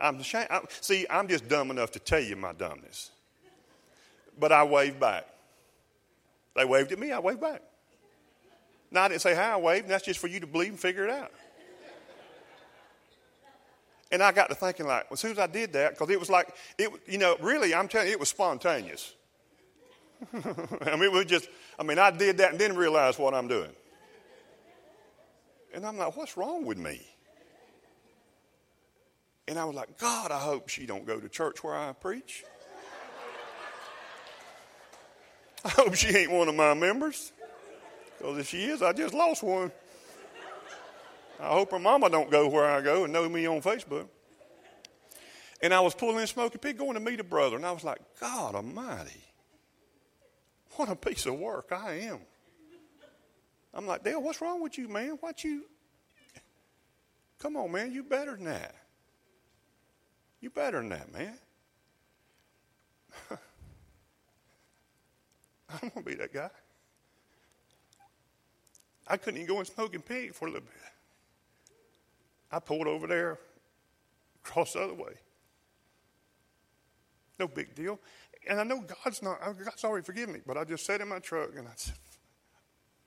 [0.00, 0.48] I'm ashamed.
[0.50, 3.10] I'm, see, I'm just dumb enough to tell you my dumbness.
[4.38, 5.26] But I waved back.
[6.56, 7.62] They waved at me, I waved back.
[8.92, 10.78] Now, I didn't say how I waved, and that's just for you to believe and
[10.78, 11.32] figure it out.
[14.12, 16.28] And I got to thinking, like, as soon as I did that, because it was
[16.28, 19.14] like, it, you know, really, I'm telling you, it was spontaneous.
[20.34, 23.48] I mean, it was just, I mean, I did that and didn't realize what I'm
[23.48, 23.70] doing.
[25.72, 27.00] And I'm like, what's wrong with me?
[29.48, 32.44] And I was like, God, I hope she don't go to church where I preach.
[35.64, 37.32] I hope she ain't one of my members.
[38.22, 39.72] Because if she is, I just lost one.
[41.40, 44.06] I hope her mama don't go where I go and know me on Facebook.
[45.60, 47.82] And I was pulling in Smoky Pig going to meet a brother, and I was
[47.82, 49.24] like, God Almighty,
[50.76, 52.20] what a piece of work I am.
[53.74, 55.18] I'm like, Dale, what's wrong with you, man?
[55.18, 55.64] What you?
[57.40, 58.76] Come on, man, you better than that.
[60.40, 61.34] You better than that, man.
[65.70, 66.50] I'm going to be that guy.
[69.12, 70.72] I couldn't even go and Smoking Pig for a little bit.
[72.50, 73.38] I pulled over there,
[74.42, 75.12] across the other way.
[77.38, 78.00] No big deal.
[78.48, 81.18] And I know God's not, God's already forgiven me, but I just sat in my
[81.18, 81.94] truck and I said,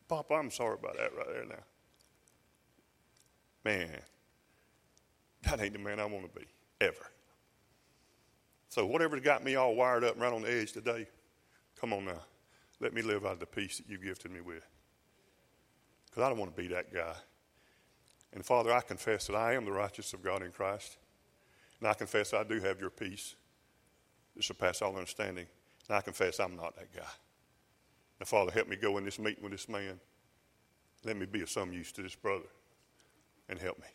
[0.07, 1.63] Papa, I'm sorry about that right there now.
[3.63, 3.89] Man,
[5.41, 6.45] that ain't the man I want to be,
[6.81, 7.07] ever.
[8.69, 11.07] So whatever's got me all wired up right on the edge today,
[11.81, 12.21] come on now.
[12.79, 14.63] Let me live out of the peace that you've gifted me with.
[16.15, 17.13] Because I don't want to be that guy.
[18.31, 20.95] And Father, I confess that I am the righteous of God in Christ.
[21.79, 23.35] And I confess I do have your peace
[24.33, 25.45] that surpasses all understanding.
[25.89, 27.11] And I confess I'm not that guy.
[28.17, 29.99] Now, Father, help me go in this meeting with this man.
[31.03, 32.47] Let me be of some use to this brother
[33.49, 33.87] and help me.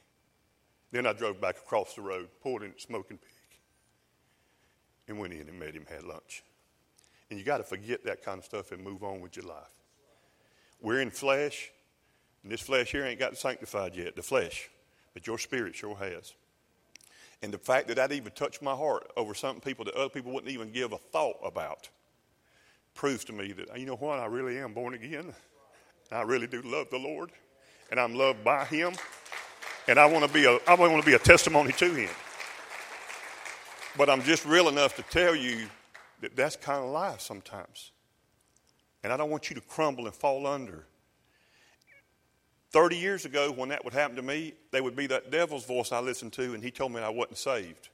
[0.92, 3.58] Then I drove back across the road, pulled in Smoking Pig,
[5.08, 6.42] and went in and met him, had lunch.
[7.30, 9.70] And you got to forget that kind of stuff and move on with your life.
[10.82, 11.70] We're in flesh,
[12.42, 14.70] and this flesh here ain't got sanctified yet, the flesh,
[15.14, 16.34] but your spirit sure has.
[17.42, 20.32] And the fact that that even touched my heart over some people that other people
[20.32, 21.88] wouldn't even give a thought about
[22.94, 25.32] proves to me that, you know what, I really am born again.
[26.12, 27.30] I really do love the Lord,
[27.90, 28.94] and I'm loved by Him,
[29.86, 32.10] and I want to be a, I want to be a testimony to Him.
[33.96, 35.66] But I'm just real enough to tell you
[36.20, 37.92] that that's kind of life sometimes.
[39.02, 40.84] And I don't want you to crumble and fall under.
[42.70, 45.90] 30 years ago, when that would happen to me, there would be that devil's voice
[45.90, 47.88] I listened to, and he told me I wasn't saved.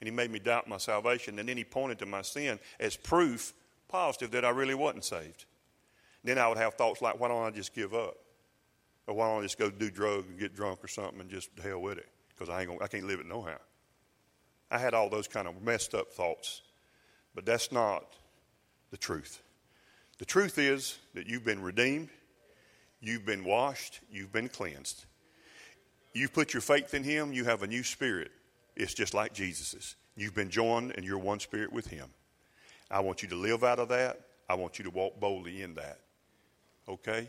[0.00, 1.38] And he made me doubt my salvation.
[1.38, 3.52] And then he pointed to my sin as proof,
[3.88, 5.46] positive, that I really wasn't saved.
[6.22, 8.16] Then I would have thoughts like, why don't I just give up?
[9.06, 11.50] Or why don't I just go do drugs and get drunk or something and just
[11.62, 12.08] hell with it?
[12.28, 13.58] Because I, I can't live it no how.
[14.70, 16.62] I had all those kind of messed up thoughts.
[17.34, 18.04] But that's not
[18.90, 19.42] the truth.
[20.18, 22.08] The truth is that you've been redeemed,
[23.00, 25.04] you've been washed, you've been cleansed.
[26.12, 28.30] You've put your faith in Him, you have a new spirit.
[28.74, 29.96] It's just like Jesus's.
[30.16, 32.08] You've been joined and you're one spirit with Him.
[32.90, 34.20] I want you to live out of that.
[34.48, 35.98] I want you to walk boldly in that.
[36.88, 37.28] Okay?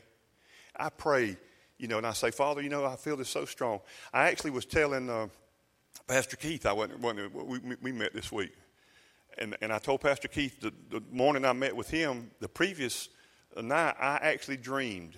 [0.75, 1.37] I pray,
[1.77, 3.79] you know, and I say, Father, you know, I feel this so strong.
[4.13, 5.27] I actually was telling uh,
[6.07, 8.53] Pastor Keith, I went, we, we met this week
[9.37, 13.09] and, and I told Pastor Keith the, the morning I met with him, the previous
[13.55, 15.17] night, I actually dreamed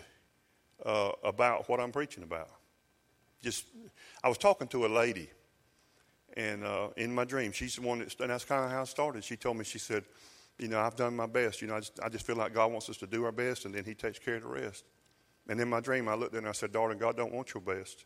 [0.85, 2.49] uh, about what I'm preaching about.
[3.41, 3.65] Just,
[4.23, 5.29] I was talking to a lady,
[6.35, 8.87] and uh, in my dream, she's the one that, and that's kind of how it
[8.87, 9.23] started.
[9.23, 10.03] She told me, she said,
[10.57, 11.61] you know, I've done my best.
[11.61, 13.65] You know, I just, I just feel like God wants us to do our best,
[13.65, 14.83] and then He takes care of the rest.
[15.47, 17.53] And in my dream, I looked at her and I said, darling, God don't want
[17.53, 18.05] your best.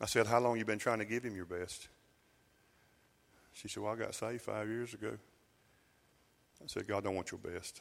[0.00, 1.88] I said, how long you been trying to give Him your best?
[3.52, 5.12] She said, Well, I got saved five years ago.
[6.62, 7.80] I said, God don't want your best.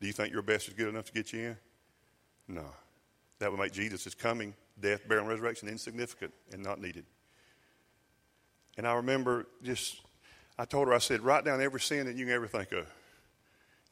[0.00, 1.56] Do you think your best is good enough to get you in?
[2.48, 2.64] No.
[3.38, 7.04] That would make Jesus' coming, death, burial, and resurrection insignificant and not needed.
[8.76, 10.00] And I remember just,
[10.58, 12.86] I told her, I said, write down every sin that you can ever think of.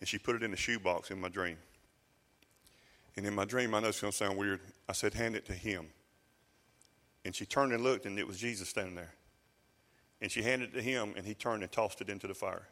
[0.00, 1.56] And she put it in a shoebox in my dream.
[3.16, 4.60] And in my dream, I know it's going to sound weird.
[4.88, 5.86] I said, hand it to him.
[7.24, 9.14] And she turned and looked, and it was Jesus standing there.
[10.20, 12.68] And she handed it to him, and he turned and tossed it into the fire.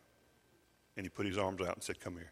[0.96, 2.30] And he put his arms out and said, Come here.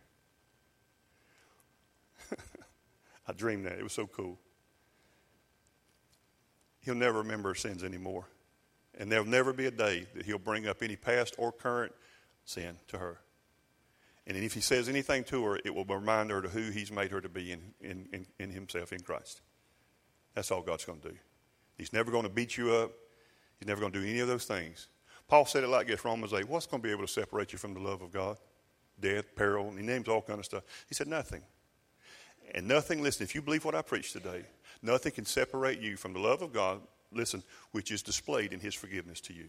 [3.26, 3.78] I dreamed that.
[3.78, 4.38] It was so cool.
[6.80, 8.26] He'll never remember her sins anymore.
[8.98, 11.92] And there'll never be a day that he'll bring up any past or current
[12.44, 13.20] sin to her.
[14.26, 17.10] And if he says anything to her, it will remind her to who he's made
[17.10, 19.40] her to be in, in, in, in himself, in Christ.
[20.34, 21.16] That's all God's going to do.
[21.76, 22.92] He's never going to beat you up.
[23.58, 24.88] He's never going to do any of those things.
[25.28, 26.48] Paul said it like this, Romans 8.
[26.48, 28.36] What's going to be able to separate you from the love of God?
[29.00, 30.62] Death, peril, and he names all kind of stuff.
[30.88, 31.42] He said nothing.
[32.52, 34.44] And nothing, listen, if you believe what I preach today,
[34.82, 36.80] nothing can separate you from the love of God,
[37.10, 37.42] listen,
[37.72, 39.48] which is displayed in his forgiveness to you.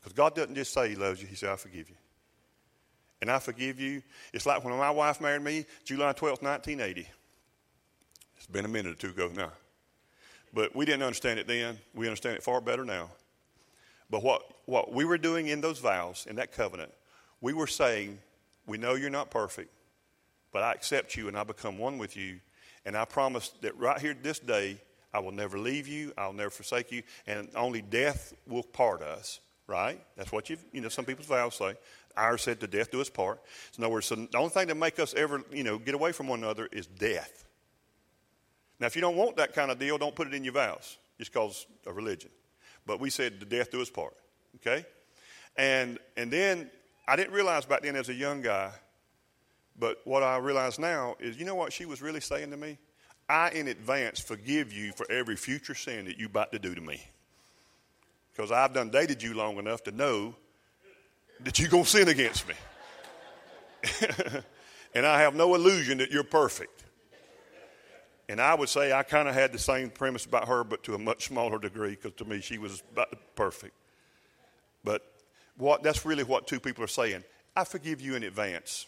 [0.00, 1.96] Because God doesn't just say he loves you, he said, I forgive you.
[3.20, 4.02] And I forgive you.
[4.32, 7.08] It's like when my wife married me, July 12th, 1980.
[8.36, 9.52] It's been a minute or two ago now.
[10.52, 11.78] But we didn't understand it then.
[11.94, 13.10] We understand it far better now.
[14.10, 16.92] But what, what we were doing in those vows, in that covenant,
[17.40, 18.18] we were saying,
[18.66, 19.70] We know you're not perfect,
[20.56, 22.40] but I accept you and I become one with you.
[22.86, 24.80] And I promise that right here this day,
[25.12, 29.40] I will never leave you, I'll never forsake you, and only death will part us,
[29.66, 30.00] right?
[30.16, 31.74] That's what you you know, some people's vows say.
[32.16, 33.42] Ours said to death do us part.
[33.72, 35.94] So in other words, so the only thing that make us ever, you know, get
[35.94, 37.44] away from one another is death.
[38.80, 40.96] Now, if you don't want that kind of deal, don't put it in your vows
[41.18, 42.30] just because a religion.
[42.86, 44.16] But we said the death do us part.
[44.54, 44.86] Okay?
[45.54, 46.70] And and then
[47.06, 48.72] I didn't realize back then as a young guy,
[49.78, 52.78] but what I realize now is you know what she was really saying to me?
[53.28, 56.80] I in advance forgive you for every future sin that you about to do to
[56.80, 57.02] me.
[58.32, 60.34] Because I've done dated you long enough to know
[61.40, 62.54] that you're going to sin against me.
[64.94, 66.84] and I have no illusion that you're perfect.
[68.28, 70.94] And I would say I kind of had the same premise about her, but to
[70.94, 73.74] a much smaller degree, because to me she was about perfect.
[74.82, 75.02] But
[75.56, 77.24] what, that's really what two people are saying.
[77.54, 78.86] I forgive you in advance.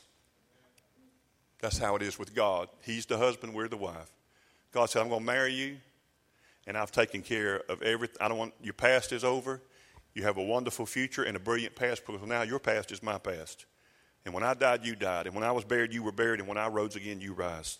[1.61, 2.69] That's how it is with God.
[2.83, 4.13] He's the husband, we're the wife.
[4.73, 5.79] God said, I'm going to marry you,
[6.67, 8.17] and I've taken care of everything.
[8.21, 9.61] I don't want your past is over.
[10.15, 13.19] You have a wonderful future and a brilliant past because now your past is my
[13.19, 13.67] past.
[14.25, 15.27] And when I died, you died.
[15.27, 16.41] And when I was buried, you were buried.
[16.41, 17.79] And when I rose again, you rise.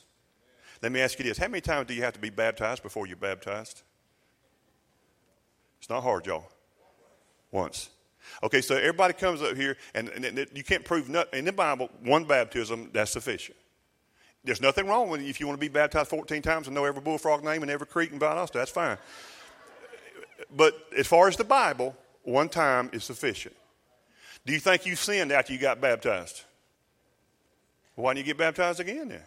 [0.83, 3.07] Let me ask you this How many times do you have to be baptized before
[3.07, 3.83] you're baptized?
[5.79, 6.51] It's not hard, y'all.
[7.51, 7.91] Once.
[8.43, 11.39] Okay, so everybody comes up here, and, and you can't prove nothing.
[11.39, 13.57] In the Bible, one baptism, that's sufficient.
[14.49, 16.87] There's nothing wrong with it if you want to be baptized 14 times and know
[16.87, 18.55] every bullfrog name and every creek and Valdosta.
[18.55, 18.97] That's fine.
[20.57, 23.55] But as far as the Bible, one time is sufficient.
[24.47, 26.45] Do you think you sinned after you got baptized?
[27.95, 29.21] Why didn't you get baptized again then?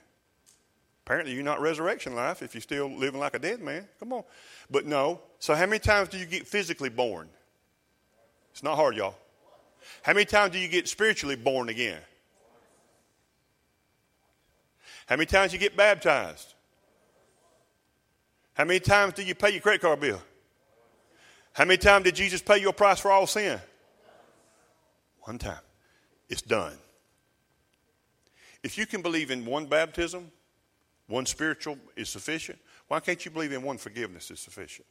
[1.05, 3.87] Apparently, you're not resurrection life if you're still living like a dead man.
[3.99, 4.23] Come on.
[4.71, 5.19] But no.
[5.37, 7.29] So, how many times do you get physically born?
[8.53, 9.15] It's not hard, y'all.
[10.01, 11.99] How many times do you get spiritually born again?
[15.11, 16.53] How many times you get baptized?
[18.53, 20.21] How many times do you pay your credit card bill?
[21.51, 23.59] How many times did Jesus pay your price for all sin?
[25.23, 25.59] One time.
[26.29, 26.77] It's done.
[28.63, 30.31] If you can believe in one baptism,
[31.07, 34.87] one spiritual is sufficient, why can't you believe in one forgiveness is sufficient?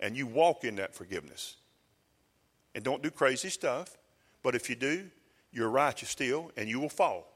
[0.00, 1.56] And you walk in that forgiveness.
[2.74, 3.98] And don't do crazy stuff,
[4.42, 5.10] but if you do,
[5.52, 7.30] you're righteous still and you will fall,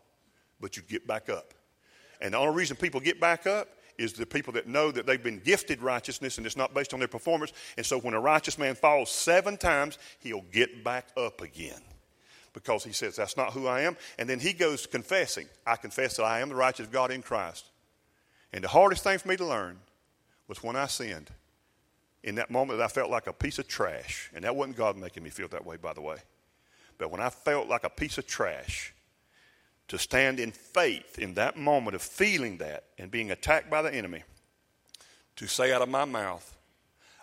[0.58, 1.52] but you get back up.
[2.20, 3.68] And the only reason people get back up
[3.98, 7.00] is the people that know that they've been gifted righteousness and it's not based on
[7.00, 7.52] their performance.
[7.76, 11.80] And so when a righteous man falls seven times, he'll get back up again
[12.52, 13.96] because he says, That's not who I am.
[14.18, 17.64] And then he goes confessing, I confess that I am the righteous God in Christ.
[18.52, 19.78] And the hardest thing for me to learn
[20.46, 21.30] was when I sinned.
[22.24, 24.30] In that moment, that I felt like a piece of trash.
[24.34, 26.16] And that wasn't God making me feel that way, by the way.
[26.98, 28.92] But when I felt like a piece of trash,
[29.88, 33.92] to stand in faith in that moment of feeling that and being attacked by the
[33.92, 34.22] enemy,
[35.36, 36.54] to say out of my mouth,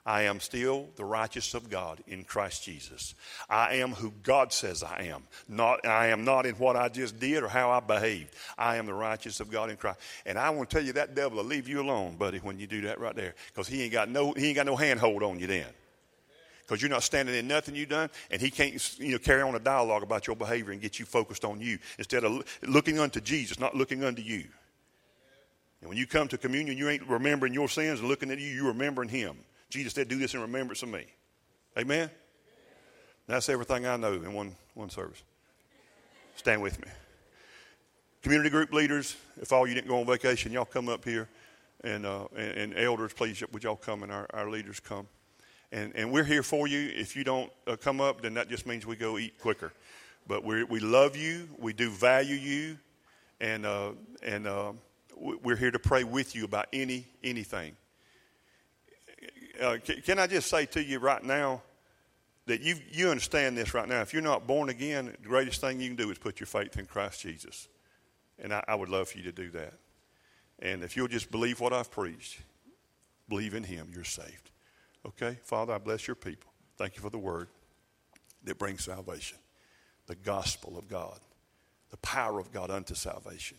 [0.07, 3.15] I am still the righteous of God in Christ Jesus.
[3.49, 5.23] I am who God says I am.
[5.47, 8.35] Not, I am not in what I just did or how I behaved.
[8.55, 9.99] I am the righteous of God in Christ.
[10.27, 12.67] And I want to tell you that devil will leave you alone, buddy, when you
[12.67, 13.33] do that right there.
[13.47, 15.65] Because he ain't got no he ain't got no handhold on you then
[16.65, 19.53] because you're not standing in nothing you've done, and he can't you know, carry on
[19.55, 23.21] a dialogue about your behavior and get you focused on you instead of looking unto
[23.21, 24.45] Jesus, not looking unto you.
[25.81, 28.47] And when you come to communion, you ain't remembering your sins and looking at you,
[28.47, 29.37] you're remembering him.
[29.69, 31.05] Jesus said, Do this in remembrance of me.
[31.77, 32.09] Amen?
[33.27, 35.21] That's everything I know in one, one service.
[36.35, 36.91] Stand with me.
[38.21, 41.29] Community group leaders, if all you didn't go on vacation, y'all come up here.
[41.83, 45.07] And, uh, and, and, elders, please, would y'all come and our, our leaders come?
[45.75, 46.89] And, and we're here for you.
[46.95, 49.73] If you don't uh, come up, then that just means we go eat quicker.
[50.25, 51.49] But we we love you.
[51.59, 52.77] We do value you.
[53.41, 53.91] And, uh,
[54.23, 54.71] and uh,
[55.17, 57.75] we're here to pray with you about any anything.
[59.61, 61.61] Uh, can, can I just say to you right now
[62.45, 64.01] that you, you understand this right now?
[64.01, 66.79] If you're not born again, the greatest thing you can do is put your faith
[66.79, 67.67] in Christ Jesus.
[68.39, 69.73] And I, I would love for you to do that.
[70.59, 72.39] And if you'll just believe what I've preached,
[73.27, 74.51] believe in Him, you're saved.
[75.05, 75.37] Okay?
[75.43, 76.51] Father, I bless your people.
[76.77, 77.47] Thank you for the word
[78.43, 79.37] that brings salvation,
[80.07, 81.19] the gospel of God,
[81.89, 83.57] the power of God unto salvation.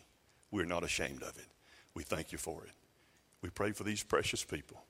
[0.51, 1.47] We're not ashamed of it.
[1.95, 2.73] We thank you for it.
[3.43, 4.83] We pray for these precious people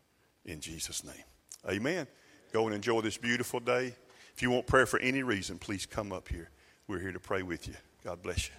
[0.45, 1.24] in Jesus' name.
[1.69, 2.07] Amen.
[2.53, 3.95] Go and enjoy this beautiful day.
[4.35, 6.51] If you want prayer for any reason, please come up here.
[6.89, 7.74] We're here to pray with you.
[8.05, 8.55] God bless you.